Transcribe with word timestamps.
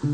Ik 0.00 0.08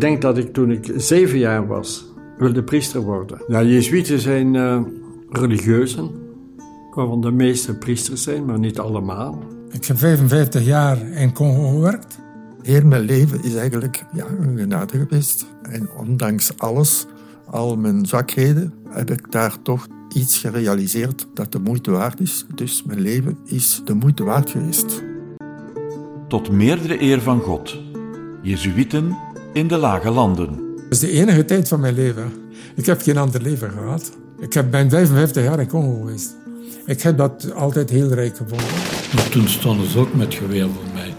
denk 0.00 0.22
dat 0.22 0.38
ik 0.38 0.52
toen 0.52 0.70
ik 0.70 0.92
zeven 0.96 1.38
jaar 1.38 1.66
was, 1.66 2.06
wilde 2.38 2.62
priester 2.62 3.00
worden. 3.00 3.42
Ja, 3.48 3.62
Jezuïeten 3.62 4.20
zijn 4.20 4.54
uh, 4.54 4.82
religieuzen, 5.30 6.10
waarvan 6.94 7.20
de 7.20 7.32
meeste 7.32 7.74
priesters 7.74 8.22
zijn, 8.22 8.44
maar 8.44 8.58
niet 8.58 8.78
allemaal. 8.78 9.42
Ik 9.70 9.84
heb 9.84 9.98
55 9.98 10.64
jaar 10.64 11.10
in 11.10 11.32
Congo 11.32 11.68
gewerkt. 11.68 12.18
Heel 12.62 12.84
mijn 12.84 13.02
leven 13.02 13.44
is 13.44 13.54
eigenlijk 13.54 14.04
ja, 14.12 14.26
een 14.40 14.58
genade 14.58 14.98
geweest. 14.98 15.46
En 15.62 15.88
ondanks 15.98 16.58
alles, 16.58 17.06
al 17.50 17.76
mijn 17.76 18.06
zwakheden, 18.06 18.74
heb 18.88 19.10
ik 19.10 19.30
daar 19.32 19.62
toch 19.62 19.86
iets 20.14 20.38
gerealiseerd 20.38 21.26
dat 21.34 21.52
de 21.52 21.58
moeite 21.58 21.90
waard 21.90 22.20
is. 22.20 22.44
Dus 22.54 22.82
mijn 22.82 23.00
leven 23.00 23.38
is 23.44 23.82
de 23.84 23.94
moeite 23.94 24.24
waard 24.24 24.50
geweest. 24.50 25.02
Tot 26.28 26.50
meerdere 26.50 27.02
eer 27.02 27.20
van 27.20 27.40
God. 27.40 27.78
Jezuïten 28.42 29.16
in 29.52 29.68
de 29.68 29.76
lage 29.76 30.10
landen. 30.10 30.48
Dat 30.76 30.92
is 30.92 30.98
de 30.98 31.10
enige 31.10 31.44
tijd 31.44 31.68
van 31.68 31.80
mijn 31.80 31.94
leven. 31.94 32.32
Ik 32.76 32.86
heb 32.86 33.00
geen 33.02 33.16
ander 33.16 33.42
leven 33.42 33.70
gehad. 33.70 34.12
Ik 34.40 34.52
heb, 34.52 34.70
ben 34.70 34.90
55 34.90 35.42
jaar 35.42 35.60
in 35.60 35.68
Congo 35.68 36.00
geweest. 36.00 36.36
Ik 36.86 37.02
heb 37.02 37.16
dat 37.16 37.52
altijd 37.54 37.90
heel 37.90 38.08
rijk 38.08 38.36
gevonden. 38.36 38.66
Maar 39.14 39.28
toen 39.28 39.48
stonden 39.48 39.86
ze 39.86 39.98
ook 39.98 40.14
met 40.14 40.34
geweer 40.34 40.68
voor 40.68 40.92
mij. 40.94 41.14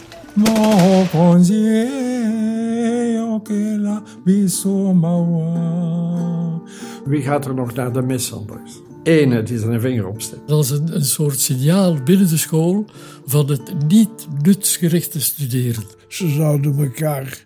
Wie 7.05 7.21
gaat 7.21 7.45
er 7.45 7.53
nog 7.53 7.73
naar 7.73 7.93
de 7.93 8.01
mis 8.01 8.33
anders? 8.33 8.81
Ene 9.03 9.43
die 9.43 9.59
zijn 9.59 9.81
vinger 9.81 10.07
opsteekt. 10.07 10.47
Dat 10.47 10.63
is 10.63 10.69
een, 10.69 10.95
een 10.95 11.05
soort 11.05 11.39
signaal 11.39 11.97
binnen 12.03 12.27
de 12.27 12.37
school 12.37 12.85
van 13.25 13.49
het 13.49 13.87
niet 13.87 14.27
nutsgerichte 14.41 15.21
studeren. 15.21 15.83
Ze 16.07 16.29
zouden 16.29 16.77
elkaar 16.77 17.41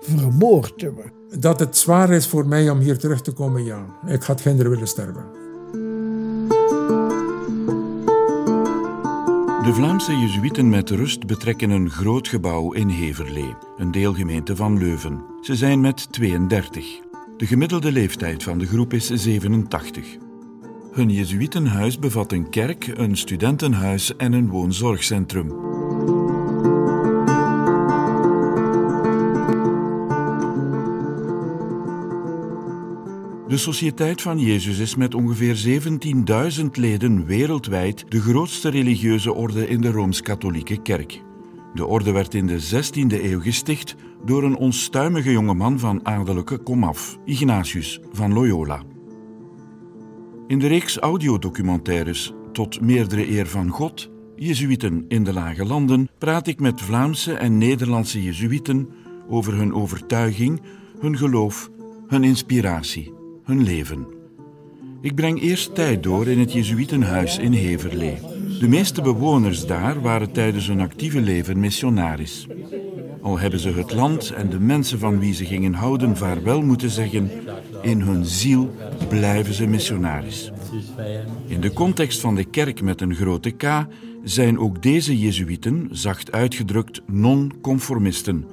vermoord 0.00 0.80
hebben. 0.80 1.12
Dat 1.38 1.60
het 1.60 1.76
zwaar 1.76 2.10
is 2.10 2.26
voor 2.26 2.46
mij 2.46 2.70
om 2.70 2.78
hier 2.78 2.98
terug 2.98 3.20
te 3.20 3.32
komen, 3.32 3.64
ja. 3.64 3.86
Ik 4.06 4.22
had 4.22 4.40
geen 4.40 4.56
willen 4.56 4.88
sterven. 4.88 5.24
De 9.62 9.72
Vlaamse 9.74 10.16
Jezuïeten 10.16 10.68
met 10.68 10.90
rust 10.90 11.26
betrekken 11.26 11.70
een 11.70 11.90
groot 11.90 12.28
gebouw 12.28 12.72
in 12.72 12.88
Heverlee, 12.88 13.54
een 13.76 13.90
deelgemeente 13.90 14.56
van 14.56 14.78
Leuven. 14.78 15.24
Ze 15.40 15.56
zijn 15.56 15.80
met 15.80 16.12
32. 16.12 17.05
De 17.36 17.46
gemiddelde 17.46 17.92
leeftijd 17.92 18.42
van 18.42 18.58
de 18.58 18.66
groep 18.66 18.92
is 18.92 19.06
87. 19.06 20.16
Hun 20.92 21.10
Jezuïtenhuis 21.10 21.98
bevat 21.98 22.32
een 22.32 22.50
kerk, 22.50 22.86
een 22.86 23.16
studentenhuis 23.16 24.16
en 24.16 24.32
een 24.32 24.48
woonzorgcentrum. 24.48 25.48
De 33.48 33.56
Sociëteit 33.56 34.22
van 34.22 34.38
Jezus 34.38 34.78
is 34.78 34.94
met 34.94 35.14
ongeveer 35.14 35.82
17.000 36.60 36.64
leden 36.72 37.26
wereldwijd 37.26 38.04
de 38.08 38.20
grootste 38.20 38.68
religieuze 38.68 39.32
orde 39.32 39.68
in 39.68 39.80
de 39.80 39.90
Rooms-Katholieke 39.90 40.82
Kerk. 40.82 41.22
De 41.74 41.86
orde 41.86 42.12
werd 42.12 42.34
in 42.34 42.46
de 42.46 42.60
16e 42.60 43.24
eeuw 43.24 43.40
gesticht 43.40 43.96
door 44.26 44.42
een 44.42 44.56
onstuimige 44.56 45.30
jongeman 45.30 45.78
van 45.78 46.06
adellijke 46.06 46.58
komaf, 46.58 47.18
Ignatius 47.24 48.00
van 48.12 48.32
Loyola. 48.32 48.82
In 50.46 50.58
de 50.58 50.66
reeks 50.66 50.98
audiodocumentaires 50.98 52.32
Tot 52.52 52.80
meerdere 52.80 53.30
eer 53.30 53.46
van 53.46 53.68
God, 53.68 54.10
Jezuïten 54.36 55.04
in 55.08 55.24
de 55.24 55.32
Lage 55.32 55.64
Landen, 55.64 56.08
praat 56.18 56.46
ik 56.46 56.60
met 56.60 56.80
Vlaamse 56.80 57.32
en 57.34 57.58
Nederlandse 57.58 58.22
Jezuïten 58.22 58.88
over 59.28 59.54
hun 59.54 59.74
overtuiging, 59.74 60.60
hun 60.98 61.16
geloof, 61.16 61.70
hun 62.06 62.24
inspiratie 62.24 63.14
hun 63.46 63.62
leven. 63.62 64.06
Ik 65.00 65.14
breng 65.14 65.40
eerst 65.42 65.74
tijd 65.74 66.02
door 66.02 66.26
in 66.26 66.38
het 66.38 66.52
Jezuïtenhuis 66.52 67.38
in 67.38 67.52
Heverlee. 67.52 68.18
De 68.60 68.68
meeste 68.68 69.02
bewoners 69.02 69.66
daar 69.66 70.00
waren 70.00 70.32
tijdens 70.32 70.66
hun 70.66 70.80
actieve 70.80 71.20
leven 71.20 71.60
missionaris. 71.60 72.46
Al 73.26 73.38
hebben 73.38 73.60
ze 73.60 73.70
het 73.70 73.92
land 73.92 74.30
en 74.30 74.50
de 74.50 74.60
mensen 74.60 74.98
van 74.98 75.18
wie 75.18 75.34
ze 75.34 75.44
gingen 75.44 75.74
houden 75.74 76.16
vaarwel 76.16 76.62
moeten 76.62 76.90
zeggen, 76.90 77.30
in 77.82 78.00
hun 78.00 78.24
ziel 78.24 78.74
blijven 79.08 79.54
ze 79.54 79.66
missionaris. 79.66 80.52
In 81.46 81.60
de 81.60 81.72
context 81.72 82.20
van 82.20 82.34
de 82.34 82.44
kerk 82.44 82.82
met 82.82 83.00
een 83.00 83.14
grote 83.14 83.50
K 83.50 83.86
zijn 84.24 84.58
ook 84.58 84.82
deze 84.82 85.18
Jezuïeten, 85.18 85.88
zacht 85.90 86.32
uitgedrukt, 86.32 87.02
non-conformisten 87.06 88.46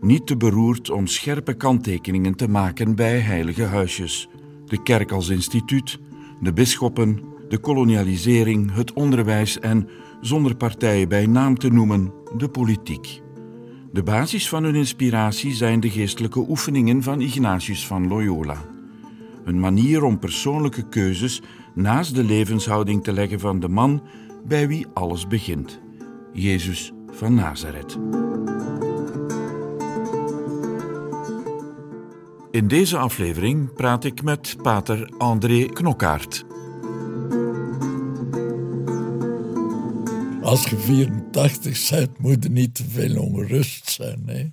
niet 0.00 0.26
te 0.26 0.36
beroerd 0.36 0.90
om 0.90 1.06
scherpe 1.06 1.54
kanttekeningen 1.54 2.34
te 2.34 2.48
maken 2.48 2.94
bij 2.94 3.18
heilige 3.18 3.64
huisjes. 3.64 4.28
De 4.66 4.82
kerk 4.82 5.12
als 5.12 5.28
instituut, 5.28 5.98
de 6.40 6.52
bisschoppen, 6.52 7.22
de 7.48 7.58
kolonialisering, 7.58 8.74
het 8.74 8.92
onderwijs 8.92 9.58
en, 9.58 9.88
zonder 10.20 10.56
partijen 10.56 11.08
bij 11.08 11.26
naam 11.26 11.58
te 11.58 11.68
noemen, 11.68 12.12
de 12.36 12.48
politiek. 12.48 13.22
De 13.94 14.02
basis 14.02 14.48
van 14.48 14.64
hun 14.64 14.74
inspiratie 14.74 15.54
zijn 15.54 15.80
de 15.80 15.90
geestelijke 15.90 16.38
oefeningen 16.48 17.02
van 17.02 17.20
Ignatius 17.20 17.86
van 17.86 18.08
Loyola. 18.08 18.64
Een 19.44 19.60
manier 19.60 20.02
om 20.02 20.18
persoonlijke 20.18 20.88
keuzes 20.88 21.42
naast 21.74 22.14
de 22.14 22.24
levenshouding 22.24 23.04
te 23.04 23.12
leggen 23.12 23.40
van 23.40 23.60
de 23.60 23.68
man 23.68 24.02
bij 24.44 24.68
wie 24.68 24.86
alles 24.94 25.26
begint, 25.26 25.80
Jezus 26.32 26.92
van 27.10 27.34
Nazareth. 27.34 27.98
In 32.50 32.68
deze 32.68 32.98
aflevering 32.98 33.72
praat 33.72 34.04
ik 34.04 34.22
met 34.22 34.56
pater 34.62 35.12
André 35.18 35.66
Knokkaert. 35.66 36.44
Als 40.44 40.64
je 40.64 40.78
84 40.78 41.90
bent, 41.90 42.18
moet 42.18 42.44
er 42.44 42.50
niet 42.50 42.74
te 42.74 42.84
veel 42.88 43.22
ongerust 43.22 43.90
zijn. 43.90 44.22
Hè? 44.26 44.50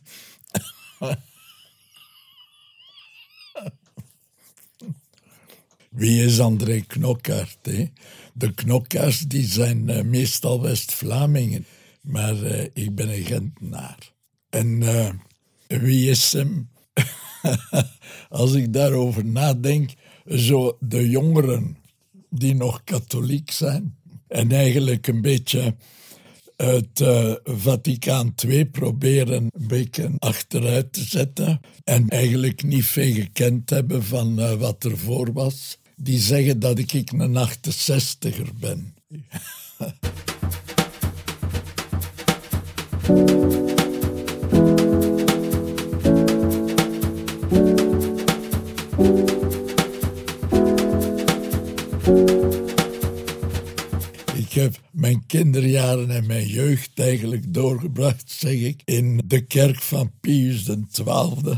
Wie 5.89 6.23
is 6.23 6.39
André 6.39 6.81
Knokkaert? 6.81 7.57
Hè? 7.61 7.85
De 8.33 8.53
Knokkaerts 8.53 9.19
die 9.19 9.45
zijn 9.45 9.89
uh, 9.89 10.01
meestal 10.01 10.61
West-Vlamingen, 10.61 11.65
maar 12.01 12.35
uh, 12.35 12.63
ik 12.73 12.95
ben 12.95 13.09
een 13.09 13.25
Gentenaar. 13.25 14.13
En 14.49 14.81
uh, 14.81 15.09
wie 15.67 16.09
is 16.09 16.33
hem? 16.33 16.69
als 18.29 18.53
ik 18.53 18.73
daarover 18.73 19.25
nadenk, 19.25 19.93
zo 20.25 20.77
de 20.79 21.09
jongeren 21.09 21.77
die 22.29 22.55
nog 22.55 22.83
katholiek 22.83 23.51
zijn 23.51 23.99
en 24.31 24.51
eigenlijk 24.51 25.07
een 25.07 25.21
beetje 25.21 25.75
het 26.55 26.99
uh, 27.01 27.33
Vaticaan 27.43 28.33
II 28.47 28.65
proberen 28.65 29.49
een 29.53 29.67
beetje 29.67 30.11
achteruit 30.17 30.93
te 30.93 31.03
zetten 31.03 31.59
en 31.83 32.09
eigenlijk 32.09 32.63
niet 32.63 32.85
veel 32.85 33.13
gekend 33.13 33.69
hebben 33.69 34.03
van 34.03 34.39
uh, 34.39 34.53
wat 34.53 34.83
ervoor 34.83 35.33
was, 35.33 35.77
die 35.95 36.19
zeggen 36.19 36.59
dat 36.59 36.79
ik 36.79 37.11
een 37.11 37.37
68er 37.37 38.59
ben. 38.59 38.93
Mijn 55.01 55.23
kinderjaren 55.27 56.09
en 56.09 56.25
mijn 56.27 56.47
jeugd 56.47 56.99
eigenlijk 56.99 57.53
doorgebracht, 57.53 58.23
zeg 58.25 58.51
ik, 58.51 58.81
in 58.85 59.21
de 59.25 59.41
kerk 59.41 59.81
van 59.81 60.11
Pius 60.19 60.63
XII 60.63 61.57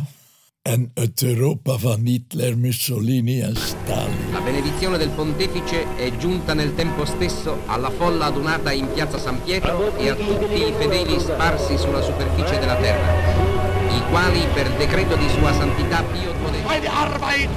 en 0.61 0.91
het 0.93 1.23
Europa 1.23 1.77
van 1.77 1.99
Hitler, 2.05 2.57
Mussolini 2.57 3.41
en 3.41 3.55
Stalin. 3.55 4.31
La 4.31 4.41
benedizione 4.41 4.97
del 4.97 5.09
pontefice 5.09 5.85
è 5.97 6.11
giunta 6.19 6.53
nel 6.53 6.75
tempo 6.75 7.05
stesso 7.05 7.57
alla 7.65 7.89
folla 7.89 8.25
adunata 8.25 8.71
in 8.71 8.87
piazza 8.93 9.17
San 9.17 9.43
Pietro 9.43 9.97
e 9.97 10.09
a 10.09 10.15
tutti 10.15 10.53
i 10.53 10.73
fedeli 10.77 11.19
sparsi 11.19 11.77
sulla 11.77 12.01
superficie 12.01 12.59
della 12.59 12.75
terra, 12.75 13.13
i 13.89 14.01
quali 14.09 14.39
per 14.53 14.71
decreto 14.77 15.15
di 15.17 15.29
sua 15.29 15.53
santità 15.53 16.01
Pio 16.03 16.31
XII... 16.31 16.63
Meine 16.65 16.89
Arbeit 16.89 17.49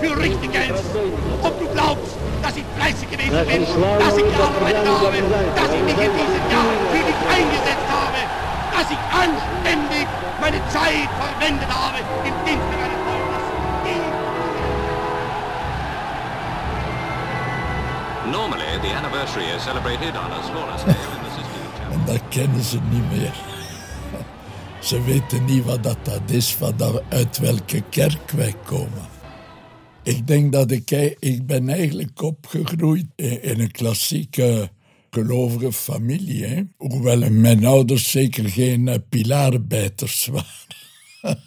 für 0.00 0.16
richtig 0.16 0.50
ist 0.54 0.84
und 1.40 1.58
du 1.60 1.68
glaubst, 1.72 2.23
dass 2.44 2.56
ich 2.56 2.64
fleißig 2.76 3.08
gewesen 3.10 3.30
bin, 3.48 3.62
dass 4.04 4.16
ich 4.20 4.28
gearbeitet 4.36 4.86
habe, 4.86 5.16
dass 5.56 5.70
ich 5.76 5.82
mich 5.88 5.98
in 6.06 6.12
diesem 6.20 6.44
Jahr 6.52 6.72
für 6.92 7.04
dich 7.08 7.20
eingesetzt 7.36 7.88
habe, 7.88 8.20
dass 8.74 8.88
ich 8.94 9.02
anständig 9.24 10.06
meine 10.40 10.60
Zeit 10.68 11.08
verwendet 11.22 11.68
habe 11.68 11.98
im 12.28 12.34
Dienste 12.44 12.74
meines 12.80 13.00
Volkes. 13.08 13.44
Normally, 18.30 18.70
the 18.82 18.92
anniversary 19.00 19.46
is 19.56 19.62
celebrated 19.62 20.14
on 20.16 20.30
a 20.30 20.42
smaller 20.50 20.78
scale 20.78 21.12
in 21.16 21.20
the 21.24 21.30
Sistine 21.38 21.68
Chapel. 21.78 21.92
En 21.94 22.04
dat 22.06 22.20
kennen 22.28 22.64
ze 22.64 22.78
niet 22.90 23.12
meer. 23.12 23.32
Ze 24.80 25.02
weten 25.02 25.44
niet 25.44 25.64
wat 25.64 25.82
dat, 25.82 25.96
dat 26.02 26.20
is, 26.26 26.54
van 26.54 26.72
dat, 26.76 27.02
uit 27.08 27.38
welke 27.38 27.82
kerk 27.90 28.30
wij 28.30 28.54
komen. 28.64 29.13
Ik 30.04 30.26
denk 30.26 30.52
dat 30.52 30.70
ik, 30.70 30.90
ik 31.18 31.46
ben 31.46 31.68
eigenlijk 31.68 32.22
opgegroeid 32.22 33.06
in 33.16 33.60
een 33.60 33.70
klassieke 33.70 34.70
gelovige 35.10 35.72
familie. 35.72 36.68
Hoewel 36.76 37.30
mijn 37.30 37.64
ouders 37.64 38.10
zeker 38.10 38.48
geen 38.48 38.86
uh, 38.86 38.94
pilarenbijters 39.08 40.26
waren. 40.32 41.40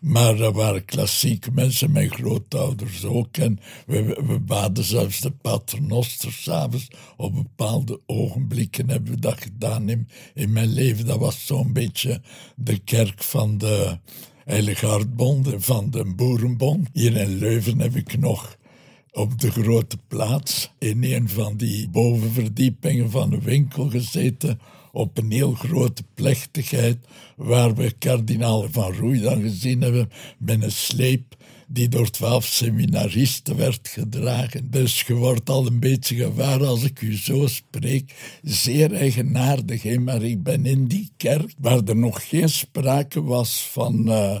maar 0.00 0.40
er 0.40 0.52
waren 0.52 0.84
klassieke 0.84 1.50
mensen, 1.52 1.92
mijn 1.92 2.10
grootouders 2.10 3.04
ook. 3.04 3.36
En 3.36 3.58
we, 3.86 4.02
we 4.26 4.38
baden 4.40 4.84
zelfs 4.84 5.20
de 5.20 5.30
paternoster 5.30 6.32
s'avonds. 6.32 6.88
Op 7.16 7.34
bepaalde 7.34 8.00
ogenblikken 8.06 8.90
hebben 8.90 9.14
we 9.14 9.20
dat 9.20 9.40
gedaan 9.40 9.88
in, 9.88 10.08
in 10.34 10.52
mijn 10.52 10.72
leven. 10.72 11.06
Dat 11.06 11.18
was 11.18 11.46
zo'n 11.46 11.72
beetje 11.72 12.20
de 12.56 12.78
kerk 12.78 13.22
van 13.22 13.58
de 13.58 13.98
Heilige 14.46 14.86
Hartbond 14.86 15.52
en 15.52 15.62
van 15.62 15.90
de 15.90 16.04
Boerenbond. 16.04 16.88
Hier 16.92 17.16
in 17.16 17.38
Leuven 17.38 17.80
heb 17.80 17.96
ik 17.96 18.18
nog 18.18 18.56
op 19.12 19.40
de 19.40 19.50
grote 19.50 19.96
plaats 20.08 20.70
in 20.78 21.04
een 21.04 21.28
van 21.28 21.56
die 21.56 21.88
bovenverdiepingen 21.88 23.10
van 23.10 23.30
de 23.30 23.40
winkel 23.40 23.90
gezeten 23.90 24.60
op 24.92 25.18
een 25.18 25.30
heel 25.30 25.52
grote 25.52 26.02
plechtigheid 26.14 26.98
waar 27.36 27.74
we 27.74 27.92
kardinaal 27.98 28.66
van 28.70 28.92
Roei 28.92 29.20
dan 29.20 29.40
gezien 29.40 29.82
hebben 29.82 30.10
met 30.38 30.62
een 30.62 30.72
sleep 30.72 31.35
die 31.66 31.88
door 31.88 32.10
twaalf 32.10 32.44
seminaristen 32.44 33.56
werd 33.56 33.88
gedragen. 33.88 34.70
Dus 34.70 35.02
je 35.02 35.14
wordt 35.14 35.50
al 35.50 35.66
een 35.66 35.80
beetje 35.80 36.16
gewaar 36.16 36.64
als 36.64 36.82
ik 36.82 37.00
u 37.00 37.16
zo 37.16 37.46
spreek. 37.46 38.38
Zeer 38.42 38.92
eigenaardig, 38.92 39.98
maar 39.98 40.22
ik 40.22 40.42
ben 40.42 40.66
in 40.66 40.86
die 40.86 41.10
kerk 41.16 41.54
waar 41.58 41.82
er 41.84 41.96
nog 41.96 42.28
geen 42.28 42.48
sprake 42.48 43.22
was 43.22 43.68
van 43.72 44.08
uh, 44.08 44.38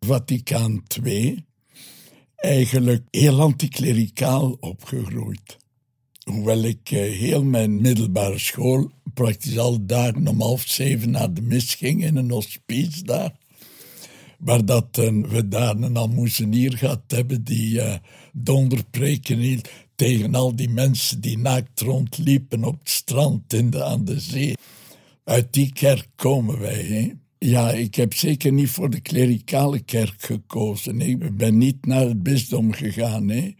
Vaticaan 0.00 0.82
II 1.04 1.44
eigenlijk 2.42 3.04
heel 3.10 3.40
anticlericaal 3.40 4.56
opgegroeid. 4.60 5.56
Hoewel 6.24 6.62
ik 6.62 6.90
eh, 6.90 6.98
heel 6.98 7.44
mijn 7.44 7.80
middelbare 7.80 8.38
school 8.38 8.90
praktisch 9.14 9.58
al 9.58 9.86
dagen 9.86 10.28
om 10.28 10.40
half 10.40 10.62
zeven 10.66 11.10
naar 11.10 11.34
de 11.34 11.42
mis 11.42 11.74
ging 11.74 12.04
in 12.04 12.16
een 12.16 12.30
hospice 12.30 13.04
daar. 13.04 13.40
Waar 14.44 14.64
dat, 14.64 14.98
uh, 14.98 15.24
we 15.28 15.48
daar 15.48 15.76
een 15.76 15.96
almoezenier 15.96 16.76
gehad 16.76 17.02
hebben 17.06 17.44
die 17.44 17.74
uh, 17.74 17.94
donderpreken 18.32 19.38
hield 19.38 19.68
tegen 19.94 20.34
al 20.34 20.56
die 20.56 20.68
mensen 20.68 21.20
die 21.20 21.38
naakt 21.38 21.80
rondliepen 21.80 22.64
op 22.64 22.78
het 22.78 22.88
strand 22.88 23.52
in 23.52 23.70
de, 23.70 23.84
aan 23.84 24.04
de 24.04 24.20
zee. 24.20 24.54
Uit 25.24 25.52
die 25.52 25.72
kerk 25.72 26.08
komen 26.16 26.58
wij. 26.58 27.16
Ja, 27.38 27.70
ik 27.70 27.94
heb 27.94 28.14
zeker 28.14 28.52
niet 28.52 28.70
voor 28.70 28.90
de 28.90 29.00
klerikale 29.00 29.80
kerk 29.80 30.22
gekozen. 30.22 31.00
Ik 31.00 31.36
ben 31.36 31.58
niet 31.58 31.86
naar 31.86 32.06
het 32.06 32.22
bisdom 32.22 32.72
gegaan. 32.72 33.28
Hè. 33.28 33.54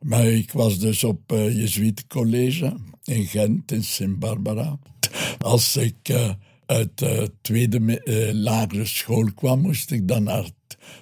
Maar 0.00 0.26
ik 0.26 0.52
was 0.52 0.78
dus 0.78 1.04
op 1.04 1.32
uh, 1.32 1.56
Jesuitencollege 1.56 2.76
in 3.04 3.26
Gent, 3.26 3.72
in 3.72 3.84
Sint-Barbara. 3.84 4.78
Als 5.38 5.76
ik 5.76 6.08
uit 6.66 6.98
de 6.98 7.30
tweede 7.40 8.00
uh, 8.04 8.32
lagere 8.32 8.86
school 8.86 9.32
kwam, 9.34 9.60
moest 9.60 9.90
ik 9.90 10.08
dan 10.08 10.22
naar, 10.22 10.50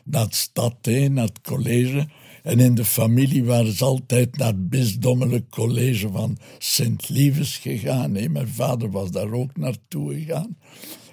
naar 0.05 0.25
het 0.25 0.35
stad 0.35 0.77
heen, 0.83 1.13
naar 1.13 1.27
het 1.27 1.41
college. 1.41 2.07
En 2.43 2.61
in 2.61 2.75
de 2.75 2.85
familie 2.85 3.45
waren 3.45 3.73
ze 3.73 3.85
altijd 3.85 4.37
naar 4.37 4.47
het 4.47 4.69
bisdommelijk 4.69 5.51
college 5.51 6.09
van 6.11 6.39
Sint-Lieves 6.59 7.57
gegaan. 7.57 8.13
Mijn 8.13 8.49
vader 8.49 8.91
was 8.91 9.11
daar 9.11 9.33
ook 9.33 9.57
naartoe 9.57 10.15
gegaan. 10.15 10.57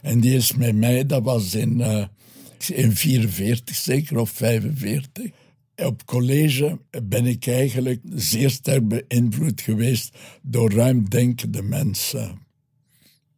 En 0.02 0.20
die 0.20 0.36
is 0.36 0.56
met 0.56 0.76
mij, 0.76 1.06
dat 1.06 1.24
was 1.24 1.56
in, 1.56 1.80
uh, 1.80 2.06
in 2.68 2.96
44 2.96 3.76
zeker, 3.76 4.18
of 4.18 4.30
45. 4.30 5.32
Op 5.76 6.06
college 6.06 6.80
ben 7.04 7.26
ik 7.26 7.48
eigenlijk 7.48 8.02
zeer 8.16 8.50
sterk 8.50 8.88
beïnvloed 8.88 9.62
geweest 9.62 10.18
door 10.42 10.72
ruimdenkende 10.72 11.62
mensen. 11.62 12.48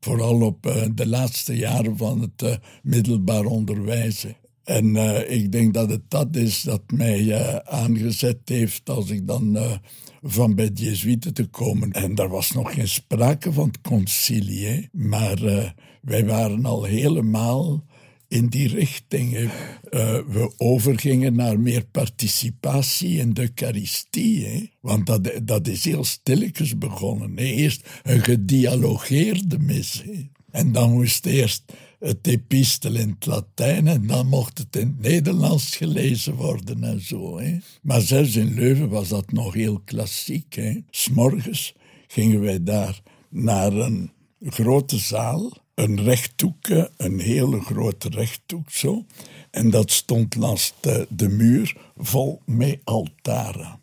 Vooral 0.05 0.41
op 0.41 0.65
uh, 0.65 0.83
de 0.95 1.07
laatste 1.07 1.55
jaren 1.55 1.97
van 1.97 2.21
het 2.21 2.41
uh, 2.43 2.55
middelbaar 2.83 3.45
onderwijs. 3.45 4.25
En 4.63 4.95
ik 5.29 5.51
denk 5.51 5.73
dat 5.73 5.89
het 5.89 6.01
dat 6.07 6.35
is 6.35 6.61
dat 6.61 6.81
mij 6.93 7.61
aangezet 7.63 8.37
heeft 8.45 8.89
als 8.89 9.09
ik 9.09 9.27
dan 9.27 9.57
van 10.21 10.55
bij 10.55 10.73
de 10.73 10.83
Jezuïeten 10.83 11.33
te 11.33 11.45
komen. 11.45 11.91
En 11.91 12.15
daar 12.15 12.29
was 12.29 12.51
nog 12.51 12.73
geen 12.73 12.87
sprake 12.87 13.53
van 13.53 13.67
het 13.67 13.81
concilie, 13.81 14.89
maar 14.91 15.39
wij 16.01 16.25
waren 16.25 16.65
al 16.65 16.83
helemaal 16.83 17.83
in 18.31 18.47
die 18.47 18.67
richting. 18.67 19.33
Uh, 19.33 19.49
we 20.27 20.53
overgingen 20.57 21.35
naar 21.35 21.59
meer 21.59 21.85
participatie 21.85 23.17
in 23.17 23.33
de 23.33 23.41
Eucharistie. 23.41 24.71
Want 24.81 25.05
dat, 25.05 25.31
dat 25.43 25.67
is 25.67 25.83
heel 25.83 26.03
stilletjes 26.03 26.77
begonnen. 26.77 27.37
Hè? 27.37 27.43
Eerst 27.43 27.89
een 28.03 28.23
gedialogeerde 28.23 29.59
mis. 29.59 30.03
Hè? 30.05 30.29
En 30.51 30.71
dan 30.71 30.91
moest 30.91 31.25
eerst 31.25 31.63
het 31.99 32.27
epistel 32.27 32.95
in 32.95 33.09
het 33.09 33.25
Latijn 33.25 33.87
en 33.87 34.07
dan 34.07 34.27
mocht 34.27 34.57
het 34.57 34.75
in 34.75 34.87
het 34.87 35.09
Nederlands 35.09 35.75
gelezen 35.75 36.35
worden 36.35 36.83
en 36.83 37.01
zo. 37.01 37.39
Hè. 37.39 37.57
Maar 37.81 38.01
zelfs 38.01 38.35
in 38.35 38.53
Leuven 38.53 38.89
was 38.89 39.07
dat 39.07 39.31
nog 39.31 39.53
heel 39.53 39.79
klassiek. 39.85 40.55
Hè. 40.55 40.81
S'morgens 40.89 41.73
gingen 42.07 42.41
wij 42.41 42.63
daar 42.63 43.01
naar 43.29 43.73
een 43.73 44.11
grote 44.39 44.97
zaal, 44.97 45.51
een 45.75 46.03
rechthoekje, 46.03 46.91
een 46.97 47.19
hele 47.19 47.61
grote 47.61 48.09
rechthoek 48.09 48.69
zo. 48.69 49.05
En 49.51 49.69
dat 49.69 49.91
stond 49.91 50.35
langs 50.35 50.73
de, 50.79 51.07
de 51.09 51.29
muur 51.29 51.75
vol 51.97 52.41
met 52.45 52.79
altaren. 52.83 53.79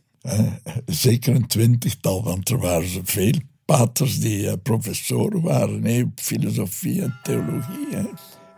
zeker 0.87 1.35
een 1.35 1.47
twintigtal, 1.47 2.23
want 2.23 2.49
er 2.49 2.59
waren 2.59 3.07
veel 3.07 3.35
paters 3.65 4.21
die 4.21 4.43
uh, 4.43 4.53
professoren 4.63 5.41
waren 5.41 6.05
op 6.05 6.21
filosofie 6.21 7.03
en 7.03 7.19
theologie. 7.23 7.97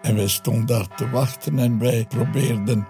En 0.03 0.15
wij 0.15 0.29
stonden 0.29 0.67
daar 0.67 0.97
te 0.97 1.11
wachten 1.11 1.59
en 1.59 1.79
wij 1.79 2.07
probeerden 2.09 2.87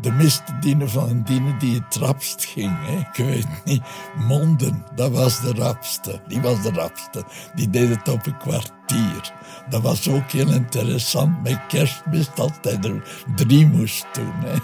de 0.00 0.10
mis 0.10 0.36
te 0.36 0.58
dienen 0.60 0.90
van 0.90 1.08
een 1.08 1.24
dienen 1.24 1.58
die 1.58 1.74
het 1.74 1.96
rapst 1.96 2.44
ging. 2.44 2.72
Hè. 2.86 2.98
Ik 2.98 3.26
weet 3.26 3.64
niet, 3.64 3.82
Monden, 4.16 4.84
dat 4.94 5.10
was 5.10 5.40
de 5.40 5.52
rapste. 5.52 6.20
Die 6.28 6.40
was 6.40 6.62
de 6.62 6.70
rapste. 6.70 7.24
Die 7.54 7.70
deed 7.70 7.88
het 7.88 8.08
op 8.08 8.26
een 8.26 8.36
kwartier. 8.36 9.32
Dat 9.68 9.82
was 9.82 10.08
ook 10.08 10.30
heel 10.30 10.50
interessant. 10.52 11.42
Met 11.42 11.66
kerstmis 11.68 12.30
altijd 12.36 12.84
er 12.84 13.24
drie 13.36 13.66
moest 13.66 14.06
doen. 14.12 14.34
Hè. 14.44 14.58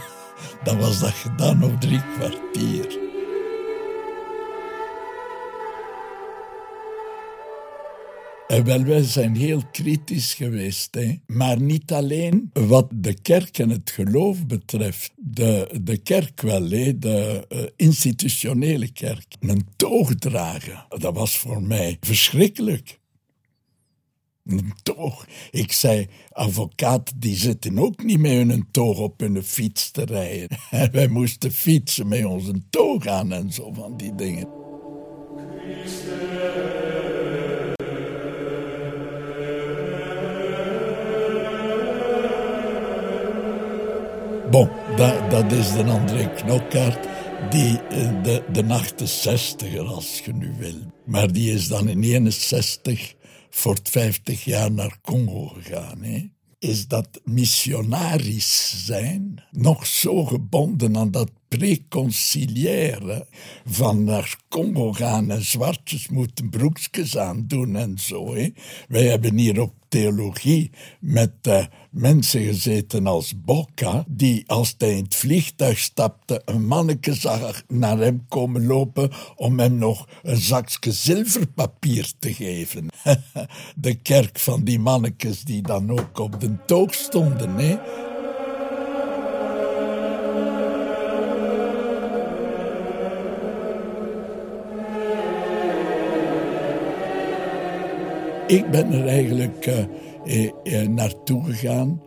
Dan 0.63 0.79
was 0.79 0.99
dat 0.99 1.15
gedaan 1.15 1.63
op 1.63 1.81
drie 1.81 2.03
kwartier. 2.19 3.06
En 8.47 8.65
wel, 8.65 8.85
wij 8.85 9.03
zijn 9.03 9.37
heel 9.37 9.63
kritisch 9.73 10.35
geweest. 10.35 10.95
Hè. 10.95 11.19
Maar 11.27 11.61
niet 11.61 11.93
alleen 11.93 12.51
wat 12.53 12.87
de 12.95 13.21
kerk 13.21 13.59
en 13.59 13.71
het 13.71 13.91
geloof 13.91 14.47
betreft. 14.47 15.13
De, 15.17 15.79
de 15.83 15.97
kerk 15.97 16.41
wel, 16.41 16.69
de 16.69 17.47
uh, 17.49 17.63
institutionele 17.77 18.93
kerk. 18.93 19.27
Een 19.41 19.67
toog 19.77 20.15
dragen, 20.15 20.87
dat 20.89 21.15
was 21.15 21.39
voor 21.39 21.63
mij 21.63 21.97
verschrikkelijk. 22.01 22.99
Een 24.45 24.73
toog. 24.83 25.27
Ik 25.51 25.73
zei, 25.73 26.07
advocaten 26.31 27.21
die 27.21 27.37
zitten 27.37 27.79
ook 27.79 28.05
niet 28.05 28.19
met 28.19 28.33
hun 28.33 28.69
toog 28.71 28.99
op 28.99 29.21
hun 29.21 29.43
fiets 29.43 29.91
te 29.91 30.05
rijden. 30.05 30.59
En 30.71 30.93
wij 30.99 31.09
moesten 31.09 31.53
fietsen 31.53 32.09
met 32.09 32.25
onze 32.25 32.53
toog 32.71 33.07
aan 33.07 33.33
en 33.33 33.53
zo 33.53 33.73
van 33.73 33.97
die 33.97 34.15
dingen. 34.15 34.49
Bon, 44.51 44.69
dat, 45.31 45.53
is 45.53 45.73
de 45.73 45.85
André 45.85 46.29
Knokkaart, 46.35 47.09
die 47.51 47.81
de, 48.23 48.43
de 48.53 48.63
68er, 48.63 49.87
als 49.87 50.21
je 50.25 50.33
nu 50.33 50.55
wil. 50.59 50.93
Maar 51.05 51.33
die 51.33 51.53
is 51.53 51.69
dan 51.69 51.89
in 51.89 52.03
61 52.03 53.15
voor 53.51 53.79
50 53.83 54.45
jaar 54.45 54.73
naar 54.73 54.99
Congo 55.03 55.47
gegaan. 55.47 56.03
Hè? 56.03 56.31
Is 56.59 56.87
dat 56.87 57.09
missionarisch 57.25 58.85
zijn 58.85 59.43
nog 59.51 59.87
zo 59.87 60.25
gebonden 60.25 60.97
aan 60.97 61.11
dat 61.11 61.31
preconciliaire 61.49 63.27
van 63.65 64.05
naar 64.05 64.37
Congo 64.49 64.93
gaan 64.93 65.31
en 65.31 65.45
zwartjes 65.45 66.09
moeten 66.09 66.51
broekjes 66.51 67.17
aan 67.17 67.45
doen 67.47 67.77
en 67.77 67.99
zo. 67.99 68.35
Wij 68.89 69.05
hebben 69.05 69.39
hier 69.39 69.61
op 69.61 69.75
theologie 69.89 70.71
met 71.01 71.33
uh, 71.49 71.65
mensen 71.91 72.45
gezeten 72.45 73.07
als 73.07 73.41
Bocca, 73.41 74.05
die 74.09 74.45
als 74.47 74.75
hij 74.79 74.97
in 74.97 75.05
het 75.05 75.15
vliegtuig 75.15 75.79
stapte, 75.79 76.43
een 76.45 76.67
manneke 76.67 77.15
zag 77.15 77.63
naar 77.69 77.99
hem 77.99 78.25
komen 78.29 78.67
lopen 78.67 79.11
om 79.37 79.59
hem 79.59 79.75
nog 79.75 80.09
een 80.23 80.37
zakje 80.37 80.93
zilverpapier 80.93 82.13
te 82.19 82.35
geven. 82.35 82.87
de 83.77 83.95
kerk 83.95 84.39
van 84.39 84.65
die 84.65 84.79
mannetjes 84.79 85.45
die 85.45 85.63
dan 85.63 85.91
ook 85.91 86.19
op 86.19 86.41
de 86.41 86.57
toog 86.67 86.95
stonden. 86.95 87.55
Hè. 87.57 87.77
Ik 98.47 98.71
ben 98.71 98.93
er 98.93 99.07
eigenlijk 99.07 99.67
uh, 99.67 100.51
uh, 100.65 100.89
naartoe 100.89 101.45
gegaan. 101.45 102.03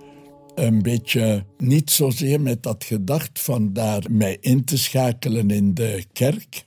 Een 0.56 0.82
beetje 0.82 1.46
niet 1.58 1.92
zozeer 1.92 2.42
met 2.42 2.64
dat 2.64 2.84
gedacht 2.84 3.40
van 3.42 3.74
daar 3.74 4.04
mij 4.12 4.38
in 4.40 4.64
te 4.64 4.78
schakelen 4.78 5.50
in 5.52 5.74
de 5.74 6.06
kerk. 6.14 6.66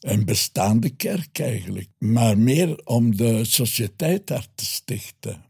Een 0.00 0.24
bestaande 0.24 0.90
kerk 0.90 1.38
eigenlijk. 1.38 1.88
Maar 1.98 2.38
meer 2.38 2.80
om 2.84 3.16
de 3.16 3.44
sociëteit 3.44 4.26
daar 4.26 4.46
te 4.54 4.64
stichten. 4.64 5.44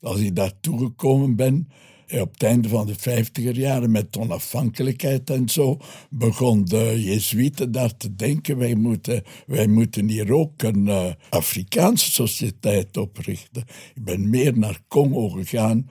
Als 0.00 0.20
ik 0.20 0.36
daartoe 0.36 0.78
gekomen 0.78 1.36
ben, 1.36 1.68
op 2.12 2.32
het 2.32 2.42
einde 2.42 2.68
van 2.68 2.86
de 2.86 2.94
vijftiger 2.98 3.56
jaren 3.56 3.90
met 3.90 4.16
onafhankelijkheid 4.16 5.30
en 5.30 5.48
zo, 5.48 5.78
begon 6.10 6.64
de 6.64 7.02
Jezuïeten 7.02 7.72
daar 7.72 7.96
te 7.96 8.14
denken, 8.14 8.58
wij 8.58 8.74
moeten, 8.74 9.22
wij 9.46 9.66
moeten 9.66 10.08
hier 10.08 10.32
ook 10.32 10.62
een 10.62 10.86
uh, 10.86 11.06
Afrikaanse 11.30 12.10
sociëteit 12.10 12.96
oprichten. 12.96 13.64
Ik 13.94 14.04
ben 14.04 14.30
meer 14.30 14.58
naar 14.58 14.80
Congo 14.88 15.28
gegaan 15.28 15.88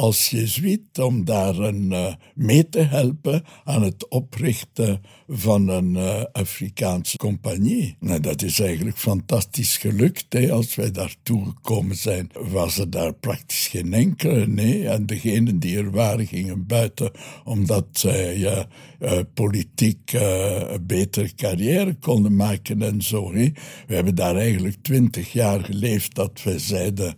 als 0.00 0.30
jezuïet 0.30 0.98
om 0.98 1.24
daar 1.24 1.58
een, 1.58 1.90
uh, 1.90 2.14
mee 2.34 2.68
te 2.68 2.80
helpen 2.80 3.44
aan 3.64 3.82
het 3.82 4.08
oprichten 4.08 5.00
van 5.28 5.68
een 5.68 5.94
uh, 5.94 6.22
Afrikaanse 6.32 7.16
compagnie. 7.16 7.96
Nou, 8.00 8.20
dat 8.20 8.42
is 8.42 8.60
eigenlijk 8.60 8.96
fantastisch 8.96 9.76
gelukt. 9.76 10.26
Hè. 10.28 10.52
Als 10.52 10.74
wij 10.74 10.90
daartoe 10.90 11.44
gekomen 11.44 11.96
zijn, 11.96 12.30
was 12.32 12.78
er 12.78 12.90
daar 12.90 13.12
praktisch 13.12 13.66
geen 13.66 13.92
enkele. 13.92 14.46
Nee. 14.46 14.88
En 14.88 15.06
degenen 15.06 15.58
die 15.58 15.78
er 15.78 15.90
waren, 15.90 16.26
gingen 16.26 16.66
buiten 16.66 17.10
omdat 17.44 17.86
zij 17.92 18.36
uh, 19.00 19.18
politiek 19.34 20.12
een 20.12 20.86
betere 20.86 21.34
carrière 21.34 21.94
konden 21.94 22.36
maken 22.36 22.82
en 22.82 23.02
zo. 23.02 23.32
Hè. 23.32 23.52
We 23.86 23.94
hebben 23.94 24.14
daar 24.14 24.36
eigenlijk 24.36 24.76
twintig 24.82 25.32
jaar 25.32 25.64
geleefd 25.64 26.14
dat 26.14 26.42
we 26.42 26.58
zeiden, 26.58 27.14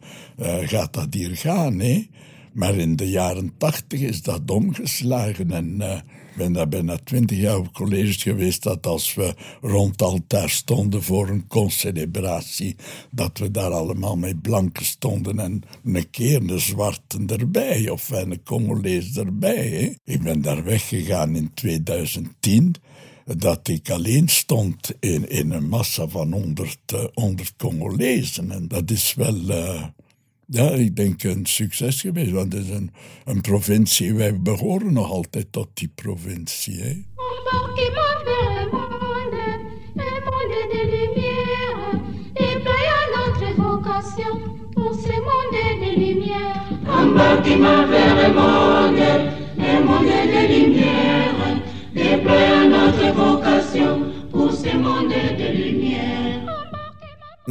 gaat 0.64 0.92
dat 0.92 1.14
hier 1.14 1.36
gaan? 1.36 1.78
Hè? 1.78 2.06
Maar 2.52 2.74
in 2.74 2.96
de 2.96 3.10
jaren 3.10 3.52
tachtig 3.58 4.00
is 4.00 4.22
dat 4.22 4.50
omgeslagen. 4.50 5.50
En 5.50 5.76
uh, 5.78 5.94
ik 5.94 6.36
ben 6.36 6.52
daar 6.52 6.68
bijna 6.68 6.98
twintig 7.04 7.38
jaar 7.38 7.58
op 7.58 7.72
college 7.72 8.18
geweest. 8.18 8.62
Dat 8.62 8.86
als 8.86 9.14
we 9.14 9.34
rond 9.60 10.02
altaar 10.02 10.50
stonden 10.50 11.02
voor 11.02 11.28
een 11.28 11.46
concelebratie. 11.46 12.76
dat 13.10 13.38
we 13.38 13.50
daar 13.50 13.70
allemaal 13.70 14.16
met 14.16 14.42
blanken 14.42 14.84
stonden. 14.84 15.38
En 15.38 15.62
een 15.84 16.10
keer 16.10 16.50
een 16.50 16.60
zwarte 16.60 17.18
erbij. 17.26 17.88
Of 17.88 18.10
een 18.10 18.42
Congolees 18.42 19.16
erbij. 19.16 19.96
Ik 20.04 20.22
ben 20.22 20.42
daar 20.42 20.64
weggegaan 20.64 21.36
in 21.36 21.54
2010 21.54 22.74
dat 23.36 23.68
ik 23.68 23.90
alleen 23.90 24.28
stond 24.28 24.92
in, 25.00 25.28
in 25.28 25.50
een 25.50 25.68
massa 25.68 26.08
van 26.08 26.32
100, 26.32 26.78
uh, 26.94 27.04
100 27.14 27.56
Congolezen. 27.56 28.50
En 28.50 28.68
dat 28.68 28.90
is 28.90 29.14
wel. 29.14 29.34
Uh, 29.34 29.84
ja, 30.50 30.70
ik 30.70 30.96
denk 30.96 31.22
een 31.22 31.46
succes 31.46 32.00
geweest, 32.00 32.30
want 32.30 32.52
het 32.52 32.64
is 32.64 32.70
een, 32.70 32.90
een 33.24 33.40
provincie. 33.40 34.14
Wij 34.14 34.40
behoren 34.40 34.92
nog 34.92 35.10
altijd 35.10 35.52
tot 35.52 35.68
die 35.74 35.92
provincie. 35.94 36.80
Hè. 36.80 37.08
Embarquement 47.00 47.88
vers 47.88 48.14
le 48.14 48.32
monde, 48.34 49.32
le 49.56 49.84
monde 49.84 50.18
des 50.32 50.46
lumières, 50.48 51.60
déployons 51.94 52.68
notre 52.68 53.12
vocation 53.14 54.12
pour 54.30 54.52
ce 54.52 54.76
monde 54.76 55.14
de 55.38 55.52
lumière. 55.52 56.19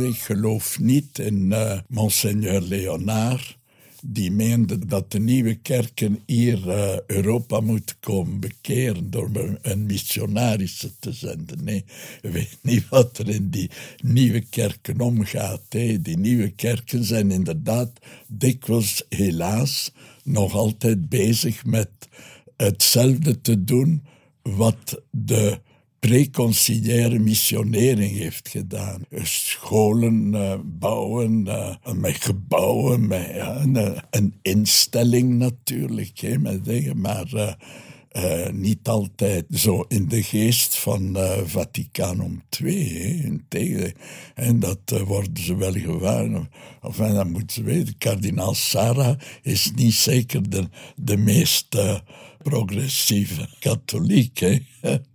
Ik 0.01 0.17
geloof 0.17 0.79
niet 0.79 1.19
in 1.19 1.45
uh, 1.51 1.79
Monseigneur 1.87 2.61
Leonard, 2.61 3.57
die 4.03 4.31
meende 4.31 4.85
dat 4.85 5.11
de 5.11 5.19
nieuwe 5.19 5.55
kerken 5.55 6.19
hier 6.25 6.67
uh, 6.67 6.99
Europa 7.07 7.59
moeten 7.59 7.95
komen 7.99 8.39
bekeren 8.39 9.09
door 9.09 9.57
een 9.61 9.85
missionarische 9.85 10.91
te 10.99 11.13
zenden. 11.13 11.63
Nee, 11.63 11.85
je 12.21 12.29
weet 12.29 12.57
niet 12.61 12.89
wat 12.89 13.17
er 13.17 13.29
in 13.29 13.49
die 13.49 13.69
nieuwe 14.03 14.41
kerken 14.41 14.99
omgaat. 14.99 15.61
Hè. 15.69 16.01
Die 16.01 16.17
nieuwe 16.17 16.49
kerken 16.49 17.03
zijn 17.03 17.31
inderdaad 17.31 17.91
dikwijls, 18.27 19.05
helaas, 19.09 19.91
nog 20.23 20.53
altijd 20.53 21.09
bezig 21.09 21.65
met 21.65 21.89
hetzelfde 22.57 23.41
te 23.41 23.63
doen 23.63 24.03
wat 24.41 25.01
de 25.11 25.59
preconciliaire 25.99 27.19
missionering 27.19 28.17
heeft 28.17 28.49
gedaan. 28.49 29.05
Scholen 29.23 30.33
uh, 30.33 30.53
bouwen, 30.65 31.45
uh, 31.47 31.75
met 31.93 32.15
gebouwen, 32.15 33.07
met 33.07 33.29
een, 34.09 34.33
instelling 34.41 35.37
natuurlijk, 35.37 36.19
hè, 36.19 36.37
met 36.37 36.65
dingen, 36.65 37.01
maar 37.01 37.57
niet 38.51 38.87
altijd 38.87 39.45
zo 39.51 39.85
in 39.87 40.07
de 40.07 40.23
geest 40.23 40.75
van 40.75 41.17
Vaticanum 41.45 42.43
II. 42.59 43.39
Hè, 43.49 43.91
en 44.35 44.59
dat 44.59 45.03
worden 45.05 45.43
ze 45.43 45.55
wel 45.55 45.73
gewaar. 45.73 46.49
Of 46.81 46.99
en 46.99 47.13
dan 47.13 47.31
moeten 47.31 47.49
ze 47.55 47.63
weten, 47.63 47.97
kardinaal 47.97 48.53
Sarah 48.53 49.19
is 49.41 49.71
niet 49.75 49.93
zeker 49.93 50.49
de, 50.49 50.69
de 50.95 51.17
meest 51.17 51.77
progressieve 52.43 53.49
katholiek. 53.59 54.41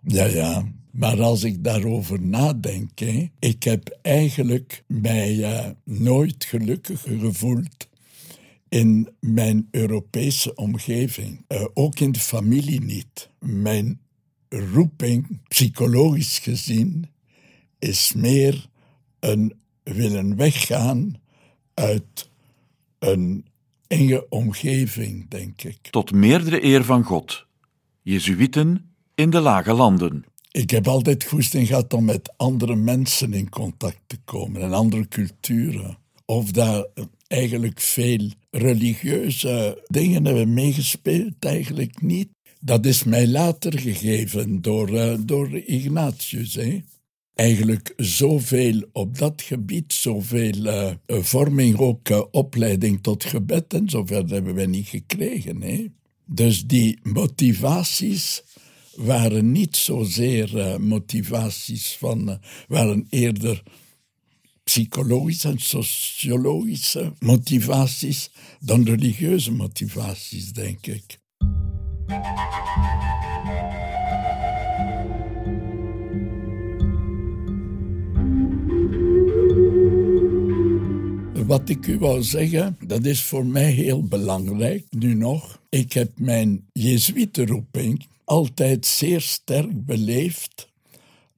Ja, 0.00 0.24
ja. 0.24 0.72
Maar 0.90 1.22
als 1.22 1.44
ik 1.44 1.64
daarover 1.64 2.22
nadenk, 2.22 3.00
ik 3.38 3.62
heb 3.62 3.98
eigenlijk 4.02 4.84
mij 4.86 5.34
uh, 5.36 5.66
nooit 5.84 6.44
gelukkiger 6.44 7.18
gevoeld 7.18 7.88
in 8.68 9.08
mijn 9.20 9.68
Europese 9.70 10.54
omgeving. 10.54 11.44
Uh, 11.48 11.64
ook 11.74 12.00
in 12.00 12.12
de 12.12 12.20
familie 12.20 12.80
niet. 12.80 13.30
Mijn 13.38 14.00
roeping, 14.48 15.38
psychologisch 15.48 16.38
gezien, 16.38 17.06
is 17.78 18.12
meer 18.12 18.68
een 19.20 19.54
willen 19.82 20.36
weggaan 20.36 21.20
uit 21.74 22.30
een 22.98 23.44
enge 23.86 24.28
omgeving, 24.28 25.28
denk 25.28 25.62
ik. 25.62 25.78
Tot 25.90 26.12
meerdere 26.12 26.64
eer 26.64 26.84
van 26.84 27.04
God. 27.04 27.46
Jezuïten 28.02 28.89
in 29.20 29.30
de 29.30 29.40
lage 29.40 29.72
landen. 29.72 30.24
Ik 30.50 30.70
heb 30.70 30.88
altijd 30.88 31.24
goesting 31.24 31.66
gehad 31.66 31.92
om 31.94 32.04
met 32.04 32.32
andere 32.36 32.76
mensen 32.76 33.32
in 33.32 33.48
contact 33.48 34.00
te 34.06 34.16
komen 34.24 34.62
en 34.62 34.72
andere 34.72 35.08
culturen. 35.08 35.98
Of 36.24 36.50
daar 36.50 36.86
eigenlijk 37.26 37.80
veel 37.80 38.30
religieuze 38.50 39.84
dingen 39.86 40.24
hebben 40.24 40.54
meegespeeld, 40.54 41.34
eigenlijk 41.38 42.02
niet. 42.02 42.28
Dat 42.60 42.86
is 42.86 43.04
mij 43.04 43.28
later 43.28 43.78
gegeven 43.78 44.62
door, 44.62 44.90
uh, 44.90 45.14
door 45.20 45.54
Ignatius. 45.54 46.54
Hè? 46.54 46.82
Eigenlijk 47.34 47.92
zoveel 47.96 48.82
op 48.92 49.18
dat 49.18 49.42
gebied, 49.42 49.92
zoveel 49.92 50.56
uh, 50.56 50.90
vorming, 51.06 51.78
ook 51.78 52.08
uh, 52.08 52.22
opleiding 52.30 53.02
tot 53.02 53.24
gebed 53.24 53.74
en 53.74 53.88
zover 53.88 54.24
hebben 54.28 54.54
we 54.54 54.66
niet 54.66 54.88
gekregen. 54.88 55.62
Hè? 55.62 55.86
Dus 56.24 56.66
die 56.66 56.98
motivaties 57.02 58.42
waren 58.94 59.52
niet 59.52 59.76
zozeer 59.76 60.56
uh, 60.56 60.76
motivaties 60.76 61.96
van, 61.98 62.28
uh, 62.28 62.34
waren 62.68 63.06
eerder 63.10 63.62
psychologische 64.64 65.48
en 65.48 65.58
sociologische 65.58 67.12
motivaties 67.18 68.30
dan 68.60 68.84
religieuze 68.84 69.52
motivaties, 69.52 70.52
denk 70.52 70.86
ik. 70.86 71.18
wat 81.50 81.68
ik 81.68 81.86
u 81.86 81.98
wou 81.98 82.22
zeggen, 82.22 82.76
dat 82.86 83.04
is 83.04 83.22
voor 83.22 83.46
mij 83.46 83.70
heel 83.70 84.02
belangrijk, 84.02 84.84
nu 84.90 85.14
nog. 85.14 85.60
Ik 85.68 85.92
heb 85.92 86.10
mijn 86.18 86.64
Jezuïetenroeping 86.72 88.06
altijd 88.30 88.86
zeer 88.86 89.20
sterk 89.20 89.84
beleefd 89.84 90.68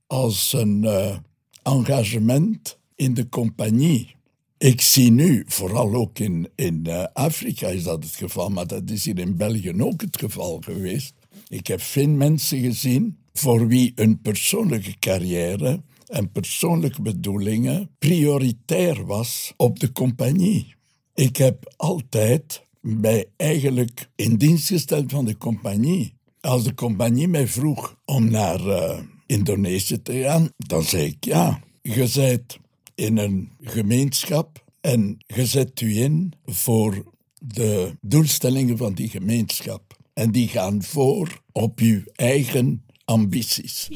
als 0.07 0.53
een 0.53 0.83
uh, 0.83 1.17
engagement 1.63 2.79
in 2.95 3.15
de 3.15 3.29
compagnie. 3.29 4.15
Ik 4.59 4.81
zie 4.81 5.11
nu, 5.11 5.45
vooral 5.47 5.95
ook 5.95 6.19
in, 6.19 6.49
in 6.55 6.85
uh, 6.89 7.05
Afrika 7.13 7.69
is 7.69 7.83
dat 7.83 8.05
het 8.05 8.15
geval, 8.15 8.49
maar 8.49 8.67
dat 8.67 8.91
is 8.91 9.05
hier 9.05 9.19
in 9.19 9.37
België 9.37 9.83
ook 9.83 10.01
het 10.01 10.19
geval 10.19 10.61
geweest. 10.65 11.15
Ik 11.49 11.67
heb 11.67 11.81
veel 11.81 12.09
mensen 12.09 12.61
gezien 12.61 13.19
voor 13.33 13.67
wie 13.67 13.93
een 13.95 14.21
persoonlijke 14.21 14.99
carrière 14.99 15.83
en 16.07 16.33
persoonlijke 16.33 17.03
bedoelingen 17.03 17.91
prioritair 17.99 19.07
was 19.07 19.53
op 19.57 19.81
de 19.81 19.93
compagnie. 19.93 20.75
Ik 21.15 21.37
heb 21.37 21.73
altijd 21.77 22.63
mij 22.81 23.27
eigenlijk 23.37 24.11
in 24.17 24.37
dienst 24.37 24.67
gesteld 24.67 25.11
van 25.11 25.25
de 25.25 25.37
compagnie. 25.37 26.21
Als 26.43 26.65
de 26.65 26.75
compagnie 26.75 27.29
mij 27.29 27.47
vroeg 27.47 27.97
om 28.05 28.31
naar 28.31 28.67
uh, 28.67 28.99
Indonesië 29.27 30.03
te 30.03 30.23
gaan, 30.23 30.51
dan 30.57 30.83
zei 30.83 31.05
ik 31.05 31.25
ja. 31.25 31.61
Je 31.83 32.11
bent 32.15 32.59
in 32.95 33.17
een 33.17 33.53
gemeenschap 33.61 34.65
en 34.81 35.17
je 35.27 35.47
zet 35.47 35.81
u 35.81 35.97
in 35.97 36.33
voor 36.45 37.05
de 37.39 37.97
doelstellingen 38.01 38.77
van 38.77 38.93
die 38.93 39.09
gemeenschap. 39.09 39.97
En 40.13 40.31
die 40.31 40.49
gaan 40.49 40.83
voor 40.83 41.43
op 41.53 41.79
uw 41.79 42.03
eigen 42.13 42.85
ambities. 43.05 43.89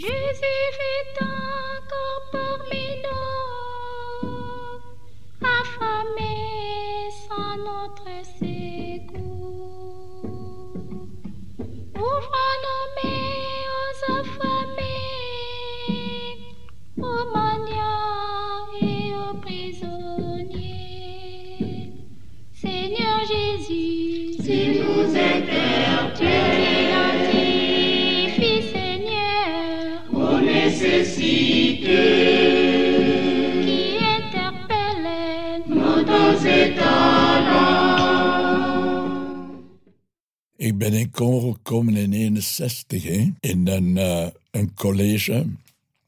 Ik 40.56 40.78
ben 40.78 40.92
in 40.92 41.10
Congo 41.10 41.52
gekomen 41.52 41.96
in 41.96 42.12
61, 42.12 43.02
hè, 43.02 43.32
in 43.40 43.68
een, 43.68 43.96
uh, 43.96 44.26
een 44.50 44.74
college, 44.74 45.46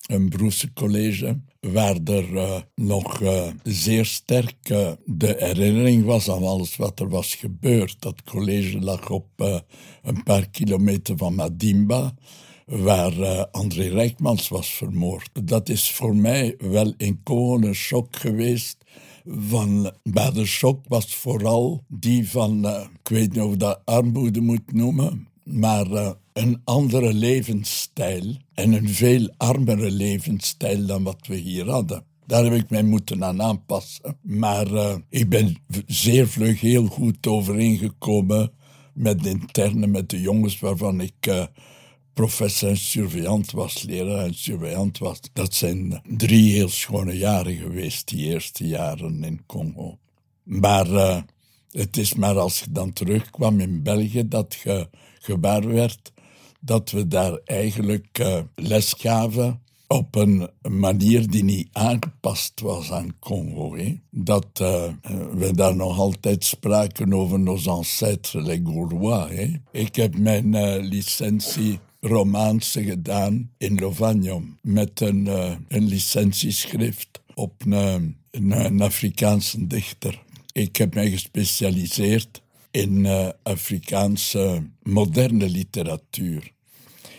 een 0.07 0.29
beroepscollege, 0.29 1.41
waar 1.61 1.97
er 2.05 2.33
uh, 2.33 2.61
nog 2.75 3.21
uh, 3.21 3.47
zeer 3.63 4.05
sterk 4.05 4.55
de 5.05 5.35
herinnering 5.39 6.05
was 6.05 6.31
aan 6.31 6.45
alles 6.45 6.77
wat 6.77 7.01
er 7.01 7.09
was 7.09 7.35
gebeurd. 7.35 7.97
Dat 7.99 8.23
college 8.23 8.81
lag 8.81 9.11
op 9.11 9.29
een 10.03 10.23
paar 10.25 10.49
kilometer 10.49 11.17
van 11.17 11.35
Madimba 11.35 12.15
waar 12.69 13.13
uh, 13.13 13.45
André 13.51 13.89
Rijkmans 13.89 14.49
was 14.49 14.75
vermoord. 14.75 15.31
Dat 15.43 15.69
is 15.69 15.91
voor 15.91 16.17
mij 16.17 16.55
wel 16.59 16.95
een 16.97 17.75
shock 17.75 18.17
geweest. 18.17 18.77
Van, 19.27 19.93
maar 20.03 20.33
de 20.33 20.47
shock 20.47 20.85
was 20.89 21.15
vooral 21.15 21.85
die 21.87 22.31
van, 22.31 22.67
uh, 22.67 22.85
ik 23.03 23.09
weet 23.09 23.33
niet 23.33 23.43
of 23.43 23.57
dat 23.57 23.81
armoede 23.85 24.41
moet 24.41 24.73
noemen, 24.73 25.29
maar 25.43 25.87
uh, 25.87 26.11
een 26.33 26.61
andere 26.65 27.13
levensstijl 27.13 28.37
en 28.55 28.73
een 28.73 28.89
veel 28.89 29.35
armere 29.37 29.91
levensstijl 29.91 30.87
dan 30.87 31.03
wat 31.03 31.27
we 31.27 31.37
hier 31.37 31.71
hadden. 31.71 32.05
Daar 32.27 32.45
heb 32.45 32.53
ik 32.53 32.71
mij 32.71 32.83
moeten 32.83 33.25
aan 33.25 33.43
aanpassen. 33.43 34.17
Maar 34.23 34.99
ik 35.09 35.29
ben 35.29 35.57
zeer 35.87 36.29
vlug 36.29 36.61
heel 36.61 36.87
goed 36.87 37.27
overeengekomen 37.27 38.53
met 38.95 39.23
de 39.23 39.29
interne, 39.29 39.87
met 39.87 40.11
de 40.11 40.21
jongens 40.21 40.61
waarvan 40.61 41.01
ik 41.01 41.49
professor 42.19 42.69
en 42.69 42.77
surveillant 42.77 43.53
was, 43.53 43.83
leraar 43.83 44.25
en 44.25 44.35
surveillant 44.35 44.99
was. 44.99 45.21
Dat 45.33 45.55
zijn 45.55 46.03
drie 46.07 46.53
heel 46.53 46.69
schone 46.69 47.17
jaren 47.19 47.57
geweest, 47.57 48.09
die 48.09 48.27
eerste 48.27 48.67
jaren 48.67 49.25
in 49.25 49.41
Congo. 49.47 49.99
Maar 50.43 50.91
uh, 50.91 51.17
het 51.71 51.97
is 51.97 52.15
maar 52.15 52.39
als 52.39 52.59
je 52.59 52.67
dan 52.71 52.93
terugkwam 52.93 53.61
in 53.61 53.83
België 53.83 54.29
dat 54.29 54.57
je 54.65 54.89
gewaar 55.21 55.69
werd 55.69 56.13
dat 56.61 56.91
we 56.91 57.09
daar 57.09 57.41
eigenlijk 57.45 58.19
uh, 58.19 58.41
les 58.55 58.95
gaven 58.99 59.61
op 59.87 60.15
een 60.15 60.49
manier 60.69 61.31
die 61.31 61.45
niet 61.45 61.69
aangepast 61.73 62.61
was 62.61 62.91
aan 62.91 63.19
Congo. 63.19 63.77
Hè? 63.77 64.01
Dat 64.11 64.47
uh, 64.63 64.83
we 65.33 65.51
daar 65.55 65.77
nog 65.77 65.99
altijd 65.99 66.45
spraken 66.45 67.13
over 67.13 67.41
nos 67.41 67.67
ancêtres, 67.67 68.43
les 68.45 68.61
Gaulois. 68.65 69.31
Hè? 69.31 69.53
Ik 69.73 69.97
heb 69.97 70.19
mijn 70.19 70.55
uh, 70.55 70.77
licentie 70.81 71.79
romaanse 72.01 72.85
gedaan 72.85 73.51
in 73.59 73.79
Lovanium 73.79 74.59
met 74.63 75.01
een, 75.01 75.27
uh, 75.27 75.55
een 75.69 75.87
licentieschrift 75.87 77.09
op 77.35 77.65
een, 77.67 78.17
een, 78.31 78.81
Afrikaanse 78.81 79.67
dichter. 79.67 80.23
Ik 80.53 80.77
heb 80.77 80.95
mij 80.95 81.11
gespecialiseerd 81.11 82.43
in 82.71 83.05
uh, 83.05 83.29
Afrikaanse 83.43 84.63
moderne 84.83 85.49
literatuur. 85.49 86.53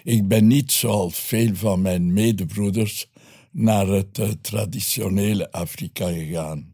Ik 0.04 0.28
ben 0.28 0.48
niet 0.48 0.72
zoals 0.72 1.18
veel 1.20 1.56
van 1.56 1.82
mijn 1.82 2.14
medebroeders 2.14 3.08
naar 3.52 3.88
het 3.88 4.18
uh, 4.18 4.30
traditionele 4.42 5.52
Afrika 5.52 6.08
gegaan, 6.08 6.74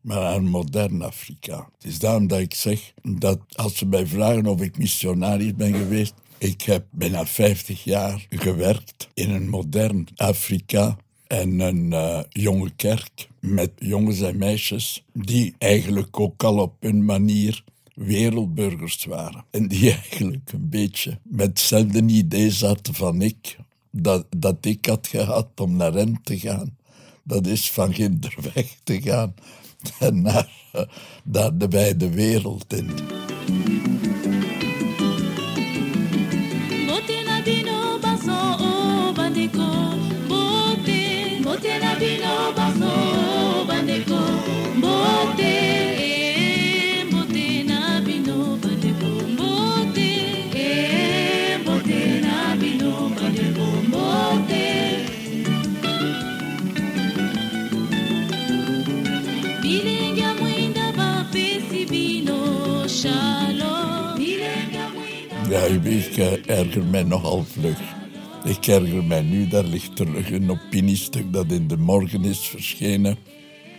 maar 0.00 0.20
naar 0.20 0.42
modern 0.42 1.02
Afrika. 1.02 1.68
Het 1.74 1.84
is 1.84 1.98
daarom 1.98 2.26
dat 2.26 2.38
ik 2.38 2.54
zeg 2.54 2.92
dat 3.02 3.40
als 3.54 3.76
ze 3.76 3.86
mij 3.86 4.06
vragen 4.06 4.46
of 4.46 4.60
ik 4.60 4.78
missionaris 4.78 5.54
ben 5.54 5.74
geweest, 5.74 6.14
ik 6.38 6.62
heb 6.62 6.86
bijna 6.90 7.26
50 7.26 7.84
jaar 7.84 8.26
gewerkt 8.30 9.08
in 9.14 9.30
een 9.30 9.48
modern 9.48 10.08
Afrika 10.16 10.96
en 11.26 11.60
een 11.60 11.92
uh, 11.92 12.20
jonge 12.28 12.70
kerk 12.76 13.28
met 13.40 13.70
jongens 13.78 14.20
en 14.20 14.38
meisjes 14.38 15.04
die 15.12 15.54
eigenlijk 15.58 16.20
ook 16.20 16.44
al 16.44 16.58
op 16.58 16.74
hun 16.80 17.04
manier 17.04 17.64
wereldburgers 17.94 19.04
waren. 19.04 19.44
En 19.50 19.68
die 19.68 19.90
eigenlijk 20.10 20.52
een 20.52 20.68
beetje 20.68 21.18
met 21.22 21.46
hetzelfde 21.46 22.02
idee 22.06 22.50
zaten 22.50 22.94
van 22.94 23.22
ik, 23.22 23.56
dat, 23.90 24.26
dat 24.36 24.56
ik 24.60 24.86
had 24.86 25.06
gehad 25.06 25.48
om 25.56 25.76
naar 25.76 25.92
hen 25.92 26.20
te 26.22 26.38
gaan. 26.38 26.76
Dat 27.22 27.46
is 27.46 27.70
van 27.70 27.94
Ginderweg 27.94 28.76
te 28.84 29.00
gaan 29.00 29.34
en 29.98 30.22
naar, 30.22 30.50
naar 31.24 31.58
de 31.58 31.68
wijde 31.68 32.10
wereld 32.10 32.72
in. 32.72 32.90
Ik 65.70 66.46
erger 66.46 66.84
mij 66.84 67.02
nogal 67.02 67.44
vlug. 67.44 67.78
Ik 68.44 68.66
erger 68.66 69.04
mij 69.04 69.22
nu, 69.22 69.48
daar 69.48 69.64
ligt 69.64 69.96
terug 69.96 70.30
een 70.30 70.50
opiniestuk 70.50 71.32
dat 71.32 71.46
in 71.50 71.68
de 71.68 71.76
morgen 71.76 72.24
is 72.24 72.38
verschenen 72.38 73.16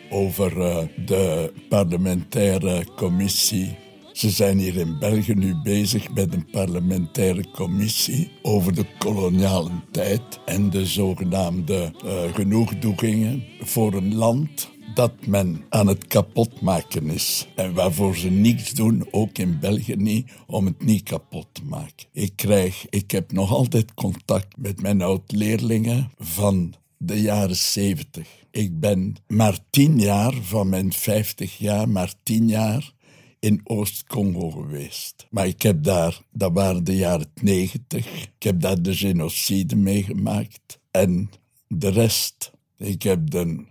over 0.09 0.57
uh, 0.57 0.77
de 1.05 1.53
parlementaire 1.69 2.83
commissie. 2.95 3.75
Ze 4.13 4.29
zijn 4.29 4.57
hier 4.57 4.75
in 4.75 4.99
België 4.99 5.33
nu 5.33 5.55
bezig 5.63 6.13
met 6.13 6.33
een 6.33 6.45
parlementaire 6.51 7.45
commissie 7.51 8.31
over 8.41 8.75
de 8.75 8.85
koloniale 8.97 9.71
tijd 9.91 10.39
en 10.45 10.69
de 10.69 10.85
zogenaamde 10.85 11.93
uh, 12.05 12.33
genoegdoegingen 12.33 13.43
voor 13.59 13.93
een 13.93 14.15
land 14.15 14.69
dat 14.97 15.25
men 15.25 15.63
aan 15.69 15.87
het 15.87 16.07
kapotmaken 16.07 17.09
is. 17.09 17.47
En 17.55 17.73
waarvoor 17.73 18.15
ze 18.15 18.29
niets 18.29 18.71
doen, 18.71 19.07
ook 19.11 19.37
in 19.37 19.59
België 19.59 19.95
niet, 19.95 20.31
om 20.47 20.65
het 20.65 20.83
niet 20.83 21.03
kapot 21.03 21.47
te 21.51 21.63
maken. 21.63 22.07
Ik, 22.11 22.31
krijg, 22.35 22.85
ik 22.89 23.11
heb 23.11 23.31
nog 23.31 23.51
altijd 23.51 23.93
contact 23.93 24.57
met 24.57 24.81
mijn 24.81 25.01
oud-leerlingen 25.01 26.11
van 26.17 26.73
de 26.97 27.21
jaren 27.21 27.55
zeventig. 27.55 28.27
Ik 28.51 28.79
ben 28.79 29.15
maar 29.27 29.59
tien 29.69 29.99
jaar 29.99 30.33
van 30.33 30.69
mijn 30.69 30.93
vijftig 30.93 31.57
jaar, 31.57 31.89
maar 31.89 32.13
tien 32.23 32.47
jaar 32.47 32.93
in 33.39 33.61
Oost-Congo 33.63 34.49
geweest. 34.49 35.27
Maar 35.29 35.47
ik 35.47 35.61
heb 35.61 35.83
daar, 35.83 36.21
dat 36.31 36.53
waren 36.53 36.83
de 36.83 36.95
jaren 36.95 37.31
negentig, 37.41 38.05
ik 38.23 38.43
heb 38.43 38.61
daar 38.61 38.81
de 38.81 38.95
genocide 38.95 39.75
meegemaakt. 39.75 40.79
En 40.91 41.29
de 41.67 41.89
rest, 41.89 42.51
ik 42.77 43.03
heb 43.03 43.29
de, 43.29 43.65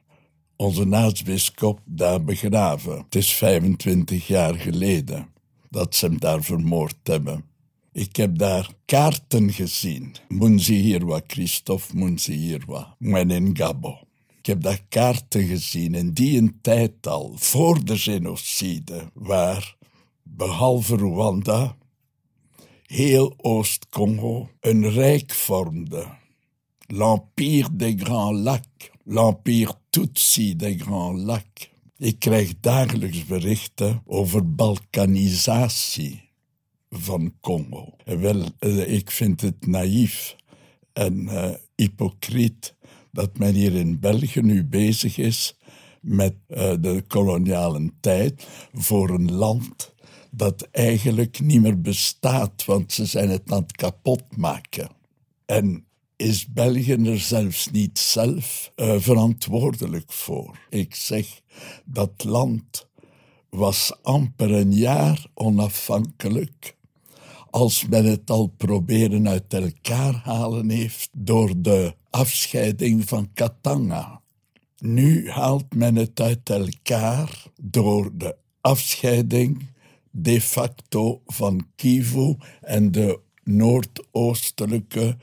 onze 0.57 0.87
aartsbisschop 0.91 1.81
daar 1.85 2.25
begraven. 2.25 2.99
Het 2.99 3.15
is 3.15 3.33
25 3.33 4.27
jaar 4.27 4.55
geleden 4.55 5.29
dat 5.71 5.95
ze 5.95 6.07
hem 6.07 6.19
daar 6.19 6.43
vermoord 6.43 6.97
hebben. 7.03 7.45
Ik 7.93 8.17
heb 8.17 8.39
daar 8.39 8.71
kaarten 8.85 9.53
gezien. 9.53 10.15
Munzihirwa, 10.29 11.21
Christophe 11.27 11.97
Munzihirwa, 11.97 12.97
Gabo. 13.53 13.99
Ik 14.39 14.47
heb 14.47 14.63
daar 14.63 14.83
kaarten 14.89 15.47
gezien 15.47 15.95
in 15.95 16.13
die 16.13 16.39
een 16.39 16.59
tijd 16.61 17.07
al, 17.07 17.33
voor 17.35 17.85
de 17.85 17.99
genocide, 17.99 19.11
waar, 19.15 19.77
behalve 20.23 20.97
Rwanda, 20.97 21.77
heel 22.87 23.35
Oost-Congo 23.37 24.51
een 24.61 24.91
rijk 24.91 25.33
vormde. 25.33 26.07
L'Empire 26.87 27.77
des 27.77 27.95
Grands 27.97 28.41
Lacs, 28.41 28.91
l'Empire 29.07 29.75
Tutsi 29.91 30.57
des 30.57 30.77
Grands 30.77 31.23
Lacs. 31.25 31.71
Ik 31.99 32.19
krijg 32.19 32.55
dagelijks 32.61 33.25
berichten 33.25 34.03
over 34.05 34.55
balkanisatie 34.55 36.31
van 36.91 37.35
Congo. 37.41 37.97
Wel, 38.05 38.43
eh, 38.59 38.93
ik 38.93 39.11
vind 39.11 39.41
het 39.41 39.67
naïef 39.67 40.37
en 40.93 41.21
uh, 41.21 41.51
hypocriet 41.75 42.75
dat 43.13 43.39
men 43.39 43.55
hier 43.55 43.75
in 43.75 43.99
België 43.99 44.41
nu 44.41 44.65
bezig 44.65 45.19
is 45.19 45.57
met 46.01 46.35
uh, 46.49 46.73
de 46.81 47.05
koloniale 47.07 47.91
tijd 48.01 48.47
voor 48.73 49.11
een 49.11 49.33
land 49.33 49.95
dat 50.31 50.69
eigenlijk 50.71 51.41
niet 51.41 51.61
meer 51.61 51.81
bestaat, 51.81 52.65
want 52.65 52.93
ze 52.93 53.07
zijn 53.07 53.29
het 53.29 53.53
aan 53.53 53.63
het 53.63 53.77
kapotmaken. 53.77 54.89
En 55.47 55.86
is 56.17 56.47
België 56.47 56.93
er 56.93 57.19
zelfs 57.19 57.71
niet 57.71 57.99
zelf 57.99 58.73
uh, 58.77 58.95
verantwoordelijk 58.99 60.13
voor. 60.13 60.59
Ik 60.71 60.95
zeg, 60.95 61.41
dat 61.85 62.25
land 62.25 62.89
was 63.51 63.93
amper 64.03 64.53
een 64.53 64.73
jaar 64.73 65.27
onafhankelijk 65.35 66.77
als 67.51 67.87
men 67.87 68.05
het 68.05 68.31
al 68.31 68.47
proberen 68.47 69.29
uit 69.29 69.55
elkaar 69.55 70.15
halen 70.25 70.71
heeft 70.71 71.09
door 71.13 71.53
de 71.57 71.95
afscheiding 72.11 73.09
van 73.09 73.31
Katanga. 73.33 74.21
Nu 74.79 75.31
haalt 75.31 75.75
men 75.75 75.97
het 75.97 76.21
uit 76.21 76.51
elkaar 76.51 77.45
door 77.61 78.11
de 78.15 78.37
afscheiding 78.61 79.67
de 80.11 80.41
facto 80.41 81.21
van 81.27 81.67
Kivu 81.77 82.37
en 82.61 82.93
de 82.93 83.21
noordoostelijke 83.45 85.17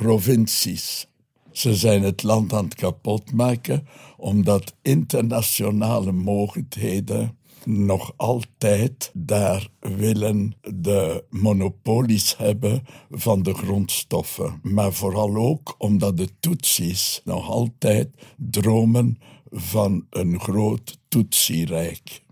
provincies. 0.00 1.06
Ze 1.52 1.74
zijn 1.74 2.02
het 2.02 2.22
land 2.22 2.52
aan 2.52 2.64
het 2.64 2.74
kapotmaken 2.74 3.86
omdat 4.16 4.74
internationale 4.82 6.12
mogendheden 6.12 7.38
nog 7.64 8.12
altijd 8.16 9.10
daar 9.14 9.68
willen 9.80 10.54
de 10.74 11.24
monopolies 11.30 12.36
hebben 12.36 12.82
van 13.10 13.42
de 13.42 13.54
grondstoffen. 13.54 14.60
Maar 14.62 14.92
vooral 14.92 15.36
ook 15.36 15.74
omdat 15.78 16.16
de 16.16 16.28
Tutsis 16.40 17.20
nog 17.24 17.48
altijd 17.48 18.08
dromen 18.36 19.18
van 19.50 20.06
een 20.10 20.40
groot 20.40 20.98
Tutsi-rijk. 21.08 22.22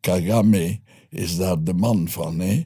Kagame 0.00 0.80
is 1.10 1.36
daar 1.36 1.64
de 1.64 1.74
man 1.74 2.08
van, 2.08 2.38
hè? 2.38 2.62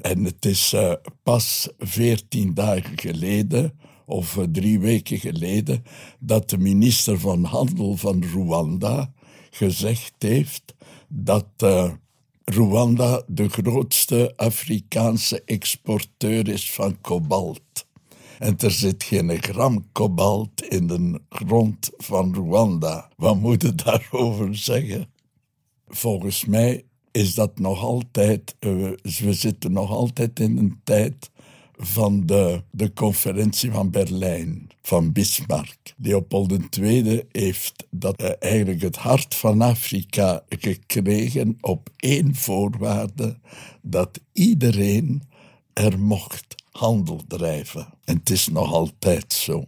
En 0.00 0.24
het 0.24 0.44
is 0.44 0.72
uh, 0.74 0.92
pas 1.22 1.68
veertien 1.78 2.54
dagen 2.54 2.98
geleden, 2.98 3.78
of 4.08 4.36
uh, 4.36 4.44
drie 4.52 4.80
weken 4.80 5.18
geleden, 5.18 5.84
dat 6.18 6.50
de 6.50 6.58
minister 6.58 7.18
van 7.18 7.44
Handel 7.44 7.96
van 7.96 8.24
Rwanda 8.24 9.12
gezegd 9.50 10.12
heeft 10.18 10.74
dat 11.08 11.46
uh, 11.64 11.92
Rwanda 12.44 13.22
de 13.26 13.48
grootste 13.48 14.32
Afrikaanse 14.36 15.42
exporteur 15.44 16.48
is 16.48 16.72
van 16.72 17.00
kobalt. 17.00 17.86
En 18.38 18.58
er 18.58 18.70
zit 18.70 19.02
geen 19.02 19.42
gram 19.42 19.84
kobalt 19.92 20.64
in 20.64 20.86
de 20.86 21.20
grond 21.28 21.90
van 21.96 22.34
Rwanda. 22.34 23.10
Wat 23.16 23.40
moet 23.40 23.62
je 23.62 23.74
daarover 23.84 24.56
zeggen? 24.56 25.10
Volgens 25.88 26.44
mij 26.44 26.84
is 27.10 27.34
dat 27.34 27.58
nog 27.58 27.82
altijd, 27.82 28.56
uh, 28.60 28.90
we 29.02 29.32
zitten 29.32 29.72
nog 29.72 29.90
altijd 29.90 30.40
in 30.40 30.58
een 30.58 30.80
tijd 30.84 31.30
van 31.78 32.26
de, 32.26 32.62
de 32.70 32.92
conferentie 32.92 33.70
van 33.70 33.90
Berlijn, 33.90 34.68
van 34.82 35.12
Bismarck. 35.12 35.94
Leopold 35.96 36.78
II 36.78 37.22
heeft 37.32 37.86
dat, 37.90 38.22
uh, 38.22 38.30
eigenlijk 38.38 38.82
het 38.82 38.96
hart 38.96 39.34
van 39.34 39.60
Afrika 39.60 40.44
gekregen 40.48 41.58
op 41.60 41.90
één 41.96 42.34
voorwaarde, 42.34 43.36
dat 43.82 44.20
iedereen 44.32 45.22
er 45.72 45.98
mocht 45.98 46.54
handel 46.70 47.22
drijven. 47.28 47.86
En 48.04 48.16
het 48.16 48.30
is 48.30 48.48
nog 48.48 48.72
altijd 48.72 49.32
zo. 49.32 49.64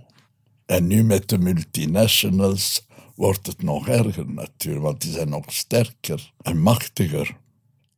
En 0.66 0.86
nu 0.86 1.04
met 1.04 1.28
de 1.28 1.38
multinationals 1.38 2.86
wordt 3.14 3.46
het 3.46 3.62
nog 3.62 3.88
erger 3.88 4.32
natuurlijk, 4.32 4.84
want 4.84 5.00
die 5.00 5.12
zijn 5.12 5.28
nog 5.28 5.44
sterker 5.46 6.32
en 6.42 6.58
machtiger. 6.58 7.36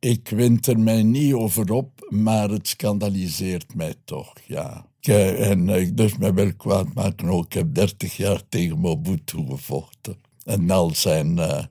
Ik 0.03 0.29
wint 0.29 0.67
er 0.67 0.79
mij 0.79 1.03
niet 1.03 1.33
over 1.33 1.71
op, 1.71 2.07
maar 2.09 2.49
het 2.49 2.67
scandaliseert 2.67 3.75
mij 3.75 3.93
toch, 4.05 4.33
ja. 4.47 4.85
En 4.99 5.69
ik 5.69 5.97
durf 5.97 6.19
me 6.19 6.33
wel 6.33 6.53
kwaad 6.55 6.93
maken 6.93 7.29
ook. 7.29 7.45
Ik 7.45 7.53
heb 7.53 7.73
dertig 7.73 8.17
jaar 8.17 8.41
tegen 8.49 8.79
Mobutu 8.79 9.45
gevochten. 9.49 10.15
En 10.43 10.71
al 10.71 10.95
zijn, 10.95 11.37
uh, 11.37 11.63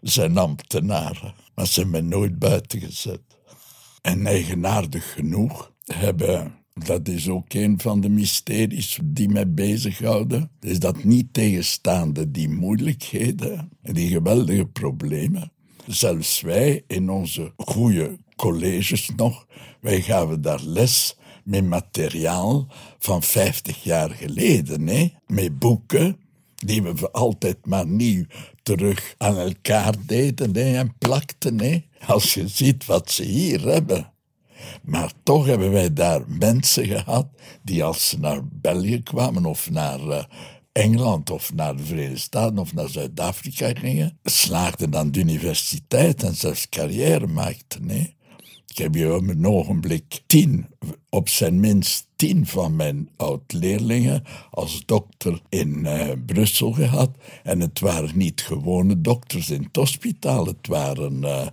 zijn 0.00 0.38
ambtenaren. 0.38 1.34
Maar 1.54 1.66
ze 1.66 1.80
hebben 1.80 2.04
me 2.04 2.16
nooit 2.16 2.38
buiten 2.38 2.80
gezet. 2.80 3.20
En 4.02 4.26
eigenaardig 4.26 5.12
genoeg 5.12 5.72
hebben 5.84 6.60
dat 6.86 7.08
is 7.08 7.28
ook 7.28 7.52
een 7.52 7.80
van 7.80 8.00
de 8.00 8.08
mysteries 8.08 8.98
die 9.04 9.28
mij 9.28 9.52
bezighouden. 9.52 10.50
Is 10.60 10.78
dat 10.78 11.04
niet 11.04 11.32
tegenstaande 11.32 12.30
die 12.30 12.48
moeilijkheden 12.48 13.70
en 13.82 13.94
die 13.94 14.08
geweldige 14.08 14.66
problemen, 14.66 15.52
zelfs 15.86 16.40
wij 16.40 16.84
in 16.86 17.10
onze 17.10 17.52
goede 17.56 18.18
colleges 18.36 19.10
nog, 19.16 19.46
wij 19.80 20.00
gaven 20.00 20.42
daar 20.42 20.62
les 20.62 21.16
met 21.44 21.64
materiaal 21.64 22.66
van 22.98 23.22
50 23.22 23.82
jaar 23.82 24.10
geleden, 24.10 24.86
hè? 24.86 25.12
met 25.26 25.58
boeken 25.58 26.20
die 26.54 26.82
we 26.82 27.10
altijd 27.10 27.66
maar 27.66 27.86
nieuw 27.86 28.24
terug 28.62 29.14
aan 29.18 29.36
elkaar 29.36 29.94
deden 30.06 30.56
hè? 30.56 30.76
en 30.76 30.94
plakten. 30.98 31.60
Hè? 31.60 31.84
Als 32.06 32.34
je 32.34 32.48
ziet 32.48 32.86
wat 32.86 33.10
ze 33.10 33.22
hier 33.22 33.60
hebben. 33.60 34.12
Maar 34.82 35.12
toch 35.22 35.46
hebben 35.46 35.70
wij 35.70 35.92
daar 35.92 36.22
mensen 36.26 36.86
gehad 36.86 37.26
die 37.62 37.84
als 37.84 38.08
ze 38.08 38.18
naar 38.18 38.40
België 38.44 39.02
kwamen 39.02 39.44
of 39.44 39.70
naar 39.70 40.00
uh, 40.00 40.24
Engeland 40.72 41.30
of 41.30 41.54
naar 41.54 41.76
de 41.76 41.82
Verenigde 41.82 42.18
Staten 42.18 42.58
of 42.58 42.74
naar 42.74 42.88
Zuid-Afrika 42.88 43.72
gingen, 43.74 44.18
slaagden 44.24 44.96
aan 44.96 45.10
de 45.10 45.20
universiteit 45.20 46.22
en 46.22 46.34
zelfs 46.34 46.68
carrière 46.68 47.26
maakten. 47.26 47.86
Nee? 47.86 48.14
Ik 48.66 48.78
heb 48.78 48.94
hier 48.94 49.14
op 49.14 49.28
een 49.28 49.46
ogenblik 49.46 50.20
tien, 50.26 50.66
op 51.08 51.28
zijn 51.28 51.60
minst 51.60 52.06
tien 52.16 52.46
van 52.46 52.76
mijn 52.76 53.08
oud-leerlingen 53.16 54.22
als 54.50 54.82
dokter 54.86 55.40
in 55.48 55.78
uh, 55.78 56.08
Brussel 56.26 56.72
gehad. 56.72 57.10
En 57.42 57.60
het 57.60 57.80
waren 57.80 58.10
niet 58.14 58.40
gewone 58.42 59.00
dokters 59.00 59.50
in 59.50 59.62
het 59.62 59.76
hospitaal, 59.76 60.46
het 60.46 60.66
waren 60.66 61.22
uh, 61.22 61.46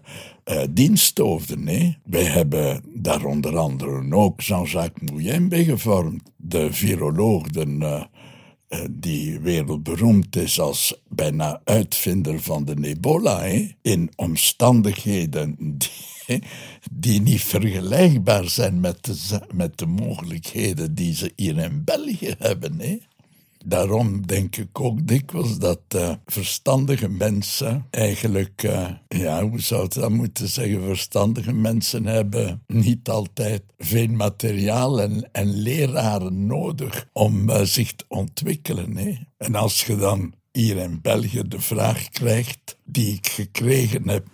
uh, 0.45 0.61
diensthoofden. 0.69 1.63
Nee? 1.63 1.97
Wij 2.03 2.23
hebben 2.23 2.83
daar 2.93 3.25
onder 3.25 3.57
andere 3.57 4.15
ook 4.15 4.41
Jean-Jacques 4.41 5.11
Mouyembe 5.11 5.63
gevormd, 5.63 6.23
de 6.35 6.73
viroloog, 6.73 7.47
de 7.47 7.77
eh, 7.79 8.03
die 8.91 9.39
wereldberoemd 9.39 10.35
is 10.35 10.59
als 10.59 11.01
bijna 11.07 11.61
uitvinder 11.63 12.41
van 12.41 12.65
de 12.65 12.75
ebola, 12.81 13.41
in 13.81 14.11
omstandigheden 14.15 15.55
die, 15.57 16.41
die, 16.91 17.21
niet 17.21 17.43
vergelijkbaar 17.43 18.49
zijn 18.49 18.79
met 18.79 19.05
de, 19.05 19.41
met 19.53 19.77
de 19.77 19.85
mogelijkheden 19.85 20.95
die 20.95 21.15
ze 21.15 21.31
hier 21.35 21.57
in 21.57 21.83
België 21.83 22.35
hebben. 22.37 22.79
Hè? 22.79 22.97
Daarom 23.67 24.27
denk 24.27 24.55
ik 24.55 24.79
ook 24.79 25.07
dikwijls 25.07 25.59
dat 25.59 25.81
uh, 25.95 26.13
verstandige 26.25 27.09
mensen 27.09 27.85
eigenlijk, 27.89 28.63
uh, 28.63 28.89
ja, 29.07 29.47
hoe 29.47 29.61
zou 29.61 29.85
ik 29.85 29.93
dat 29.93 30.09
moeten 30.09 30.47
zeggen? 30.47 30.83
Verstandige 30.83 31.53
mensen 31.53 32.05
hebben 32.05 32.63
niet 32.67 33.09
altijd 33.09 33.63
veel 33.77 34.07
materiaal 34.07 35.01
en, 35.01 35.29
en 35.31 35.61
leraren 35.61 36.45
nodig 36.45 37.07
om 37.13 37.49
uh, 37.49 37.61
zich 37.61 37.93
te 37.93 38.05
ontwikkelen. 38.07 38.97
Hè? 38.97 39.13
En 39.37 39.55
als 39.55 39.85
je 39.85 39.95
dan 39.95 40.33
hier 40.51 40.77
in 40.77 41.01
België 41.01 41.43
de 41.47 41.61
vraag 41.61 42.09
krijgt 42.09 42.77
die 42.83 43.13
ik 43.13 43.27
gekregen 43.27 44.09
heb, 44.09 44.25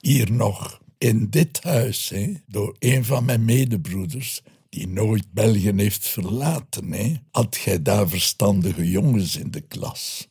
hier 0.00 0.32
nog 0.32 0.80
in 0.98 1.26
dit 1.30 1.62
huis, 1.62 2.08
hè, 2.08 2.32
door 2.46 2.76
een 2.78 3.04
van 3.04 3.24
mijn 3.24 3.44
medebroeders, 3.44 4.42
die 4.72 4.88
nooit 4.88 5.32
België 5.32 5.72
heeft 5.76 6.08
verlaten, 6.08 6.92
hè, 6.92 7.14
had 7.30 7.56
jij 7.64 7.82
daar 7.82 8.08
verstandige 8.08 8.90
jongens 8.90 9.36
in 9.36 9.50
de 9.50 9.60
klas. 9.60 10.28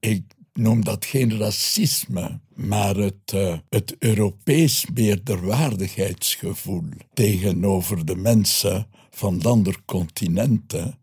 Ik 0.00 0.22
noem 0.52 0.84
dat 0.84 1.04
geen 1.04 1.38
racisme, 1.38 2.40
maar 2.54 2.96
het, 2.96 3.32
uh, 3.34 3.58
het 3.68 3.96
Europees 3.98 4.86
meerderwaardigheidsgevoel 4.94 6.84
tegenover 7.14 8.04
de 8.06 8.16
mensen 8.16 8.86
van 9.10 9.42
andere 9.42 9.78
continenten, 9.84 10.98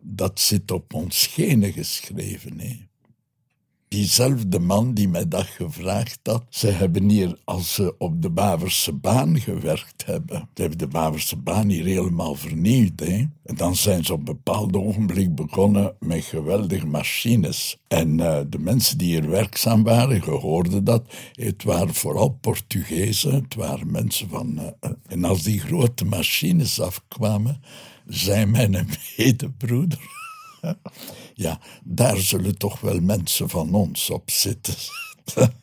dat 0.00 0.40
zit 0.40 0.70
op 0.70 0.94
ons 0.94 1.26
genen 1.26 1.72
geschreven. 1.72 2.60
Hè 2.60 2.88
diezelfde 3.90 4.58
man 4.58 4.94
die 4.94 5.08
mij 5.08 5.28
dat 5.28 5.46
gevraagd 5.46 6.18
had, 6.22 6.44
ze 6.48 6.66
hebben 6.66 7.08
hier, 7.08 7.38
als 7.44 7.74
ze 7.74 7.94
op 7.98 8.22
de 8.22 8.30
Baverse 8.30 8.92
baan 8.92 9.40
gewerkt 9.40 10.06
hebben, 10.06 10.48
ze 10.54 10.60
hebben 10.60 10.78
de 10.78 10.86
Baverse 10.86 11.36
baan 11.36 11.68
hier 11.68 11.84
helemaal 11.84 12.34
vernieuwd. 12.34 13.00
Hè? 13.00 13.26
En 13.44 13.54
dan 13.56 13.76
zijn 13.76 14.04
ze 14.04 14.12
op 14.12 14.18
een 14.18 14.24
bepaald 14.24 14.76
ogenblik 14.76 15.34
begonnen 15.34 15.94
met 15.98 16.24
geweldige 16.24 16.86
machines. 16.86 17.78
En 17.88 18.18
uh, 18.18 18.38
de 18.48 18.58
mensen 18.58 18.98
die 18.98 19.08
hier 19.08 19.30
werkzaam 19.30 19.82
waren, 19.82 20.22
gehoorden 20.22 20.84
dat. 20.84 21.02
Het 21.32 21.64
waren 21.64 21.94
vooral 21.94 22.38
Portugezen, 22.40 23.34
het 23.34 23.54
waren 23.54 23.90
mensen 23.90 24.28
van... 24.28 24.58
Uh, 24.58 24.90
en 25.06 25.24
als 25.24 25.42
die 25.42 25.60
grote 25.60 26.04
machines 26.04 26.80
afkwamen, 26.80 27.62
zei 28.06 28.46
mijn 28.46 28.88
medebroeder 29.16 29.98
ja, 31.34 31.60
daar 31.84 32.16
zullen 32.16 32.58
toch 32.58 32.80
wel 32.80 33.00
mensen 33.00 33.48
van 33.48 33.74
ons 33.74 34.10
op 34.10 34.30
zitten. 34.30 34.74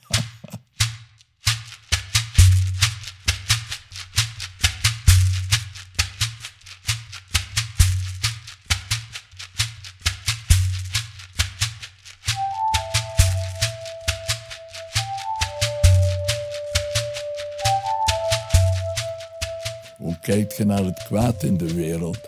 Hoe 19.98 20.20
kijk 20.20 20.52
je 20.52 20.66
naar 20.66 20.84
het 20.84 21.04
kwaad 21.04 21.44
in 21.44 21.58
de 21.58 21.74
wereld? 21.74 22.20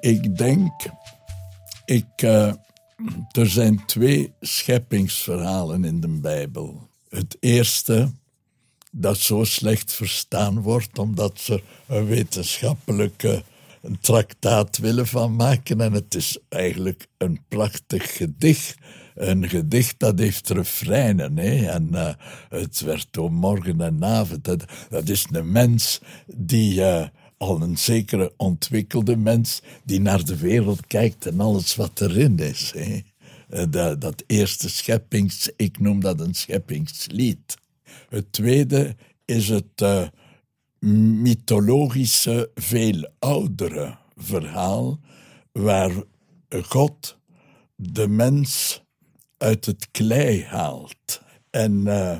Ik 0.00 0.36
denk 0.36 0.72
ik, 1.88 2.22
uh, 2.22 2.52
er 3.30 3.50
zijn 3.50 3.84
twee 3.86 4.32
scheppingsverhalen 4.40 5.84
in 5.84 6.00
de 6.00 6.08
Bijbel. 6.08 6.88
Het 7.08 7.36
eerste, 7.40 8.12
dat 8.90 9.18
zo 9.18 9.44
slecht 9.44 9.92
verstaan 9.92 10.60
wordt, 10.60 10.98
omdat 10.98 11.40
ze 11.40 11.62
een 11.86 12.06
wetenschappelijke 12.06 13.42
een 13.82 14.00
traktaat 14.00 14.78
willen 14.78 15.06
van 15.06 15.36
maken. 15.36 15.80
En 15.80 15.92
het 15.92 16.14
is 16.14 16.38
eigenlijk 16.48 17.06
een 17.16 17.40
prachtig 17.48 18.16
gedicht. 18.16 18.74
Een 19.14 19.48
gedicht 19.48 19.94
dat 19.98 20.18
heeft 20.18 20.50
refreinen. 20.50 21.38
Hè? 21.38 21.66
En 21.66 21.88
uh, 21.92 22.14
het 22.48 22.80
werd 22.80 23.06
door 23.10 23.32
morgen 23.32 23.80
en 23.80 24.04
avond. 24.04 24.44
Dat, 24.44 24.64
dat 24.88 25.08
is 25.08 25.26
een 25.30 25.52
mens 25.52 26.00
die 26.26 26.74
uh, 26.74 27.06
al 27.38 27.62
een 27.62 27.78
zekere 27.78 28.32
ontwikkelde 28.36 29.16
mens 29.16 29.62
die 29.84 30.00
naar 30.00 30.24
de 30.24 30.36
wereld 30.36 30.86
kijkt 30.86 31.26
en 31.26 31.40
alles 31.40 31.76
wat 31.76 32.00
erin 32.00 32.38
is. 32.38 32.72
Hè. 32.74 33.00
Eh, 33.48 33.64
dat, 33.70 34.00
dat 34.00 34.24
eerste 34.26 34.68
scheppings, 34.68 35.50
ik 35.56 35.80
noem 35.80 36.00
dat 36.00 36.20
een 36.20 36.34
scheppingslied. 36.34 37.56
Het 38.08 38.32
tweede 38.32 38.96
is 39.24 39.48
het 39.48 39.80
uh, 39.82 40.08
mythologische, 41.20 42.50
veel 42.54 43.10
oudere 43.18 43.96
verhaal 44.16 45.00
waar 45.52 45.92
God 46.62 47.18
de 47.74 48.08
mens 48.08 48.82
uit 49.36 49.64
het 49.64 49.88
klei 49.90 50.44
haalt 50.44 51.20
en 51.50 51.72
uh, 51.72 52.18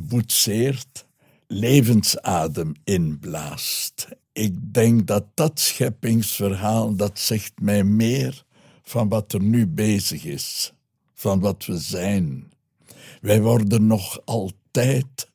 boetseert, 0.00 1.06
levensadem 1.46 2.72
inblaast 2.84 4.08
ik 4.34 4.74
denk 4.74 5.06
dat 5.06 5.24
dat 5.34 5.60
scheppingsverhaal, 5.60 6.96
dat 6.96 7.18
zegt 7.18 7.52
mij 7.60 7.84
meer 7.84 8.44
van 8.82 9.08
wat 9.08 9.32
er 9.32 9.42
nu 9.42 9.66
bezig 9.66 10.24
is, 10.24 10.72
van 11.14 11.40
wat 11.40 11.66
we 11.66 11.78
zijn. 11.78 12.52
Wij 13.20 13.42
worden 13.42 13.86
nog 13.86 14.20
altijd 14.24 15.30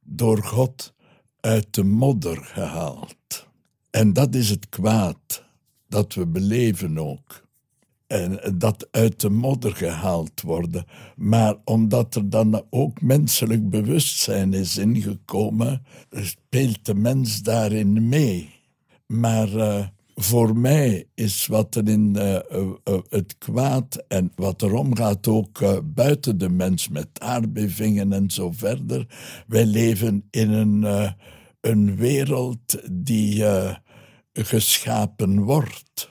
door 0.00 0.42
God 0.42 0.92
uit 1.40 1.74
de 1.74 1.84
modder 1.84 2.44
gehaald. 2.44 3.46
En 3.90 4.12
dat 4.12 4.34
is 4.34 4.50
het 4.50 4.68
kwaad 4.68 5.44
dat 5.88 6.14
we 6.14 6.26
beleven 6.26 6.98
ook 6.98 7.48
en 8.10 8.58
dat 8.58 8.88
uit 8.90 9.20
de 9.20 9.30
modder 9.30 9.76
gehaald 9.76 10.40
worden. 10.40 10.84
Maar 11.16 11.56
omdat 11.64 12.14
er 12.14 12.30
dan 12.30 12.62
ook 12.70 13.02
menselijk 13.02 13.70
bewustzijn 13.70 14.52
is 14.52 14.76
ingekomen, 14.76 15.82
speelt 16.10 16.84
de 16.84 16.94
mens 16.94 17.42
daarin 17.42 18.08
mee. 18.08 18.50
Maar 19.06 19.48
uh, 19.48 19.86
voor 20.14 20.56
mij 20.56 21.06
is 21.14 21.46
wat 21.46 21.74
er 21.74 21.88
in 21.88 22.14
uh, 22.16 22.38
uh, 22.52 22.98
het 23.08 23.38
kwaad 23.38 24.04
en 24.08 24.32
wat 24.34 24.62
er 24.62 24.74
omgaat 24.74 25.28
ook 25.28 25.82
buiten 25.84 26.38
de 26.38 26.48
mens 26.48 26.88
met 26.88 27.08
aardbevingen 27.12 28.12
en 28.12 28.30
zo 28.30 28.50
verder. 28.52 29.06
Wij 29.46 29.66
leven 29.66 30.24
in 30.30 30.50
een, 30.50 31.12
een 31.60 31.96
wereld 31.96 32.78
die 32.92 33.44
geschapen 34.32 35.40
wordt 35.40 36.09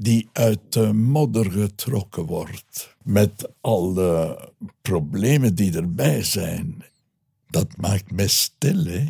die 0.00 0.28
uit 0.32 0.60
de 0.68 0.92
modder 0.92 1.50
getrokken 1.50 2.24
wordt. 2.24 2.96
Met 3.02 3.48
al 3.60 3.92
de 3.92 4.38
problemen 4.82 5.54
die 5.54 5.76
erbij 5.76 6.22
zijn. 6.22 6.84
Dat 7.46 7.76
maakt 7.76 8.10
mij 8.10 8.28
stil, 8.28 8.84
hè. 8.84 9.04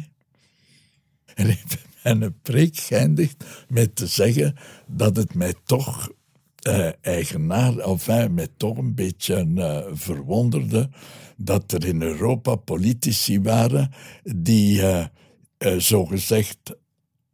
En 1.35 1.48
ik 1.48 1.64
ben 2.03 2.22
een 2.22 2.40
preek 2.42 2.77
geëindigd 2.77 3.44
met 3.68 3.96
te 3.96 4.07
zeggen 4.07 4.57
dat 4.87 5.16
het 5.16 5.35
mij 5.35 5.55
toch 5.64 6.11
uh, 6.68 6.88
eigenaar, 7.01 7.85
of 7.85 8.07
hij 8.07 8.29
mij 8.29 8.48
toch 8.57 8.77
een 8.77 8.94
beetje 8.94 9.46
uh, 9.46 9.79
verwonderde 9.92 10.90
dat 11.37 11.72
er 11.72 11.87
in 11.87 12.03
Europa 12.03 12.55
politici 12.55 13.40
waren 13.40 13.92
die 14.22 14.79
uh, 14.79 15.05
uh, 15.59 15.79
zogezegd 15.79 16.77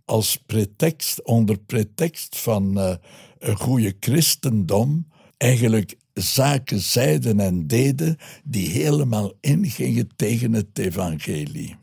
als 0.04 0.36
pretext, 0.36 1.22
onder 1.22 1.58
pretext 1.58 2.38
van 2.38 2.76
een 2.76 2.98
goede 3.52 3.96
christendom 4.00 5.06
eigenlijk 5.36 5.96
zaken 6.14 6.80
zeiden 6.80 7.40
en 7.40 7.66
deden 7.66 8.16
die 8.44 8.68
helemaal 8.68 9.32
ingingen 9.40 10.08
tegen 10.16 10.52
het 10.52 10.78
evangelie. 10.78 11.76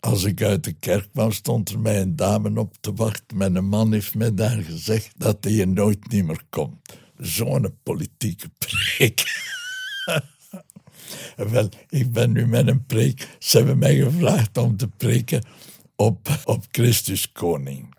Als 0.00 0.24
ik 0.24 0.42
uit 0.42 0.64
de 0.64 0.72
kerk 0.72 1.08
kwam, 1.12 1.32
stond 1.32 1.68
er 1.68 1.80
mij 1.80 2.00
een 2.00 2.16
dame 2.16 2.60
op 2.60 2.74
te 2.80 2.92
wachten. 2.92 3.36
Mijn 3.36 3.68
man 3.68 3.92
heeft 3.92 4.14
mij 4.14 4.34
daar 4.34 4.62
gezegd 4.62 5.12
dat 5.16 5.36
hij 5.40 5.52
hier 5.52 5.68
nooit 5.68 6.10
niet 6.10 6.24
meer 6.24 6.42
komt. 6.50 6.98
Zo'n 7.18 7.76
politieke 7.82 8.50
preek. 8.64 9.22
Wel, 11.36 11.68
ik 11.88 12.12
ben 12.12 12.32
nu 12.32 12.46
met 12.46 12.68
een 12.68 12.86
preek. 12.86 13.36
Ze 13.38 13.56
hebben 13.56 13.78
mij 13.78 13.96
gevraagd 13.96 14.58
om 14.58 14.76
te 14.76 14.88
preken 14.88 15.44
op, 15.96 16.28
op 16.44 16.64
Christus 16.70 17.32
Koning. 17.32 17.93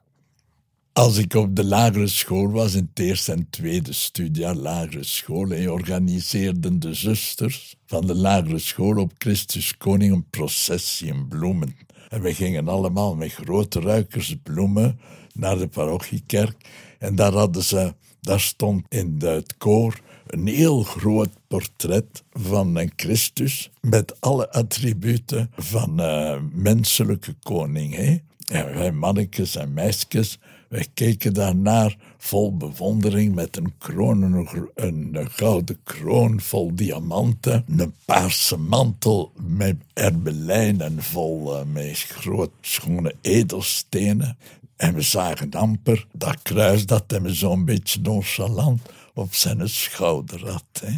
Als 0.96 1.18
ik 1.18 1.34
op 1.34 1.56
de 1.56 1.66
lagere 1.66 2.08
school 2.08 2.52
was, 2.52 2.74
in 2.74 2.90
het 2.94 3.06
eerste 3.06 3.32
en 3.32 3.50
tweede 3.50 3.94
studiejaar 3.94 4.56
lagere 4.56 5.04
school, 5.04 5.52
en 5.52 5.72
organiseerden 5.72 6.80
de 6.80 6.94
zusters 6.94 7.76
van 7.86 8.08
de 8.08 8.16
lagere 8.16 8.60
school 8.60 8.98
op 8.98 9.12
Christus 9.18 9.78
Koning 9.78 10.14
een 10.14 10.30
processie 10.30 11.08
in 11.08 11.28
bloemen. 11.28 11.76
En 12.10 12.22
we 12.22 12.34
gingen 12.34 12.68
allemaal 12.68 13.16
met 13.16 13.34
grote 13.34 13.80
ruikers 13.80 14.36
bloemen 14.44 15.00
naar 15.34 15.58
de 15.58 15.68
parochiekerk. 15.68 16.56
En 17.00 17.16
daar 17.16 17.34
hadden 17.34 17.64
ze, 17.64 17.94
daar 18.22 18.42
stond 18.42 18.86
in 18.90 19.16
het 19.20 19.58
koor 19.58 20.00
een 20.28 20.48
heel 20.48 20.84
groot 20.84 21.32
portret 21.48 22.24
van 22.32 22.76
een 22.76 22.92
Christus 22.96 23.72
met 23.82 24.22
alle 24.22 24.52
attributen 24.52 25.52
van 25.56 26.00
een 26.00 26.50
menselijke 26.54 27.36
koning. 27.44 27.96
Hè? 27.96 28.18
En 28.46 28.74
wij 28.74 28.92
mannetjes 28.92 29.56
en 29.56 29.74
meisjes 29.74 30.40
Wij 30.76 30.88
keken 30.94 31.34
daarnaar 31.34 31.96
vol 32.18 32.58
bewondering 32.58 33.36
met 33.36 33.58
een 33.58 33.74
kroon, 33.78 34.48
een, 34.76 35.30
gouden 35.30 35.80
kroon 35.84 36.40
vol 36.42 36.76
diamanten, 36.76 37.66
een 37.78 37.94
paarse 38.06 38.58
mantel 38.58 39.32
met 39.42 39.76
erbelijnen 39.94 41.04
vol 41.04 41.60
uh, 41.60 41.66
met 41.66 41.98
groot 41.98 42.52
schone 42.62 43.16
edelstenen. 43.22 44.38
En 44.76 44.94
we 44.94 45.02
zagen 45.02 45.52
amper 45.52 46.08
dat 46.12 46.42
kruis 46.42 46.86
dat 46.86 47.04
hem 47.08 47.30
zo'n 47.30 47.66
beetje 47.66 48.02
nonchalant 48.02 48.82
op 49.14 49.34
zijn 49.34 49.70
schouder 49.70 50.50
had. 50.50 50.82
Hè. 50.82 50.96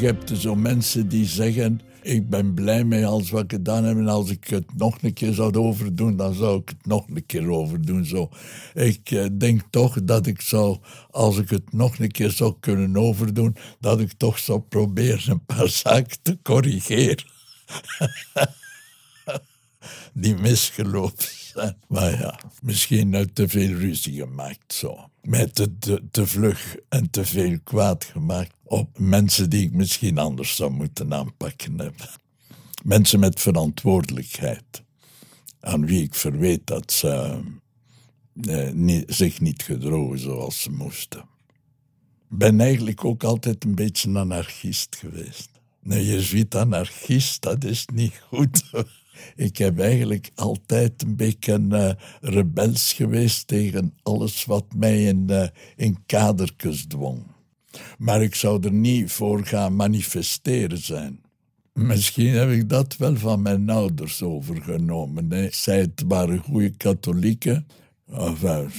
Je 0.00 0.06
hebt 0.06 0.32
zo 0.38 0.54
mensen 0.54 1.08
die 1.08 1.26
zeggen: 1.26 1.80
Ik 2.02 2.28
ben 2.28 2.54
blij 2.54 2.84
met 2.84 3.04
alles 3.04 3.30
wat 3.30 3.42
ik 3.42 3.50
gedaan 3.50 3.84
heb. 3.84 3.96
En 3.96 4.08
als 4.08 4.30
ik 4.30 4.48
het 4.48 4.76
nog 4.76 4.98
een 5.02 5.12
keer 5.12 5.32
zou 5.32 5.56
overdoen, 5.56 6.16
dan 6.16 6.34
zou 6.34 6.60
ik 6.60 6.68
het 6.68 6.86
nog 6.86 7.06
een 7.08 7.26
keer 7.26 7.50
overdoen. 7.50 8.04
Zo. 8.04 8.28
Ik 8.74 9.10
eh, 9.10 9.26
denk 9.32 9.62
toch 9.70 10.02
dat 10.02 10.26
ik 10.26 10.40
zou, 10.40 10.78
als 11.10 11.38
ik 11.38 11.50
het 11.50 11.72
nog 11.72 11.98
een 11.98 12.10
keer 12.10 12.30
zou 12.30 12.54
kunnen 12.60 12.96
overdoen, 12.96 13.56
dat 13.80 14.00
ik 14.00 14.12
toch 14.12 14.38
zou 14.38 14.60
proberen 14.60 15.30
een 15.30 15.44
paar 15.44 15.68
zaken 15.84 16.16
te 16.22 16.38
corrigeren. 16.42 17.24
die 20.12 20.34
misgelopen 20.34 21.24
zijn. 21.52 21.76
Maar 21.88 22.18
ja, 22.18 22.40
misschien 22.62 23.30
te 23.32 23.48
veel 23.48 23.72
ruzie 23.72 24.20
gemaakt 24.20 24.74
zo. 24.74 25.10
Met 25.22 25.54
te, 25.54 26.00
te, 26.10 26.26
vlug 26.26 26.76
en 26.88 27.10
te 27.10 27.24
veel 27.24 27.58
kwaad 27.64 28.04
gemaakt 28.04 28.54
op 28.62 28.98
mensen 28.98 29.50
die 29.50 29.66
ik 29.66 29.72
misschien 29.72 30.18
anders 30.18 30.56
zou 30.56 30.70
moeten 30.70 31.14
aanpakken 31.14 31.78
hebben. 31.78 32.08
Mensen 32.84 33.20
met 33.20 33.40
verantwoordelijkheid, 33.40 34.82
aan 35.60 35.86
wie 35.86 36.02
ik 36.02 36.14
verweet 36.14 36.66
dat 36.66 36.92
ze 36.92 37.40
eh, 38.42 38.70
niet, 38.72 39.04
zich 39.06 39.40
niet 39.40 39.62
gedrogen 39.62 40.18
zoals 40.18 40.62
ze 40.62 40.70
moesten. 40.70 41.24
Ben 42.28 42.60
eigenlijk 42.60 43.04
ook 43.04 43.24
altijd 43.24 43.64
een 43.64 43.74
beetje 43.74 44.08
een 44.08 44.16
anarchist 44.16 44.96
geweest. 44.96 45.48
Een 45.82 46.04
jezuïet-anarchist, 46.04 47.42
dat 47.42 47.64
is 47.64 47.86
niet 47.92 48.20
goed. 48.28 48.62
Ik 49.36 49.56
heb 49.56 49.78
eigenlijk 49.78 50.30
altijd 50.34 51.02
een 51.02 51.16
beetje 51.16 51.52
een 51.52 51.72
uh, 51.72 51.90
rebels 52.20 52.92
geweest 52.92 53.46
tegen 53.46 53.94
alles 54.02 54.44
wat 54.44 54.64
mij 54.76 55.04
in, 55.04 55.26
uh, 55.30 55.46
in 55.76 55.98
kadertjes 56.06 56.84
dwong. 56.86 57.22
Maar 57.98 58.22
ik 58.22 58.34
zou 58.34 58.64
er 58.64 58.72
niet 58.72 59.12
voor 59.12 59.46
gaan 59.46 59.76
manifesteren 59.76 60.78
zijn. 60.78 61.20
Misschien 61.72 62.32
heb 62.32 62.50
ik 62.50 62.68
dat 62.68 62.96
wel 62.96 63.16
van 63.16 63.42
mijn 63.42 63.70
ouders 63.70 64.22
overgenomen. 64.22 65.32
Hè. 65.32 65.48
Zij 65.50 65.88
waren 66.06 66.38
goede 66.38 66.70
katholieken. 66.70 67.66
Enfin, 68.12 68.70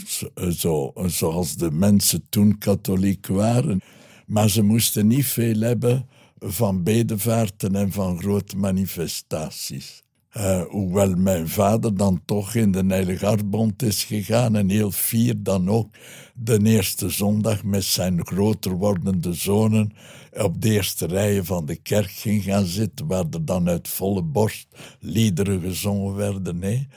zo, 0.51 0.93
zoals 1.05 1.55
de 1.55 1.71
mensen 1.71 2.25
toen 2.29 2.57
katholiek 2.57 3.27
waren. 3.27 3.81
Maar 4.25 4.49
ze 4.49 4.61
moesten 4.61 5.07
niet 5.07 5.25
veel 5.25 5.59
hebben 5.59 6.07
van 6.39 6.83
bedevaarten 6.83 7.75
en 7.75 7.91
van 7.91 8.19
grote 8.19 8.57
manifestaties. 8.57 10.03
Uh, 10.37 10.61
hoewel 10.61 11.15
mijn 11.15 11.49
vader 11.49 11.97
dan 11.97 12.21
toch 12.25 12.55
in 12.55 12.71
de 12.71 12.85
Heilige 12.87 13.37
is 13.77 14.03
gegaan 14.03 14.55
en 14.55 14.69
heel 14.69 14.91
fier 14.91 15.33
dan 15.37 15.69
ook 15.69 15.95
de 16.35 16.59
eerste 16.63 17.09
zondag 17.09 17.63
met 17.63 17.83
zijn 17.83 18.25
groter 18.25 18.71
wordende 18.71 19.33
zonen 19.33 19.93
op 20.33 20.61
de 20.61 20.69
eerste 20.69 21.05
rijen 21.05 21.45
van 21.45 21.65
de 21.65 21.75
kerk 21.75 22.11
ging 22.11 22.43
gaan 22.43 22.65
zitten, 22.65 23.07
waar 23.07 23.25
er 23.31 23.45
dan 23.45 23.69
uit 23.69 23.87
volle 23.87 24.21
borst 24.21 24.67
liederen 24.99 25.61
gezongen 25.61 26.15
werden. 26.15 26.59
Nee. 26.59 26.87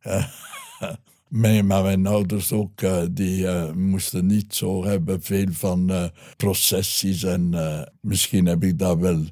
maar 1.30 1.82
mijn 1.82 2.06
ouders 2.06 2.52
ook, 2.52 2.80
uh, 2.80 3.02
die 3.10 3.42
uh, 3.42 3.72
moesten 3.72 4.26
niet 4.26 4.54
zo 4.54 4.84
hebben 4.84 5.22
veel 5.22 5.46
van 5.50 5.90
uh, 5.90 6.04
processies. 6.36 7.22
En 7.22 7.54
misschien 8.00 8.46
heb 8.46 8.64
ik 8.64 8.78
dat 8.78 8.98
wel 8.98 9.24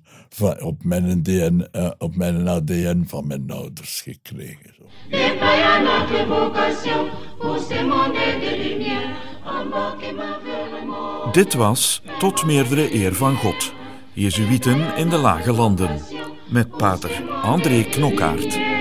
op, 0.60 0.84
mijn 0.84 1.22
DN, 1.22 1.66
op 1.98 2.16
mijn 2.16 2.48
ADN 2.48 3.04
van 3.06 3.26
mijn 3.26 3.50
ouders 3.50 4.00
gekregen. 4.00 4.74
Zo. 4.76 4.82
Dit 11.32 11.54
was 11.54 12.02
Tot 12.18 12.44
meerdere 12.44 12.94
eer 12.94 13.14
van 13.14 13.36
God. 13.36 13.72
Jezuïeten 14.12 14.96
in 14.96 15.08
de 15.08 15.16
Lage 15.16 15.52
Landen. 15.52 16.00
Met 16.50 16.76
pater 16.76 17.30
André 17.42 17.82
Knokkaert. 17.82 18.77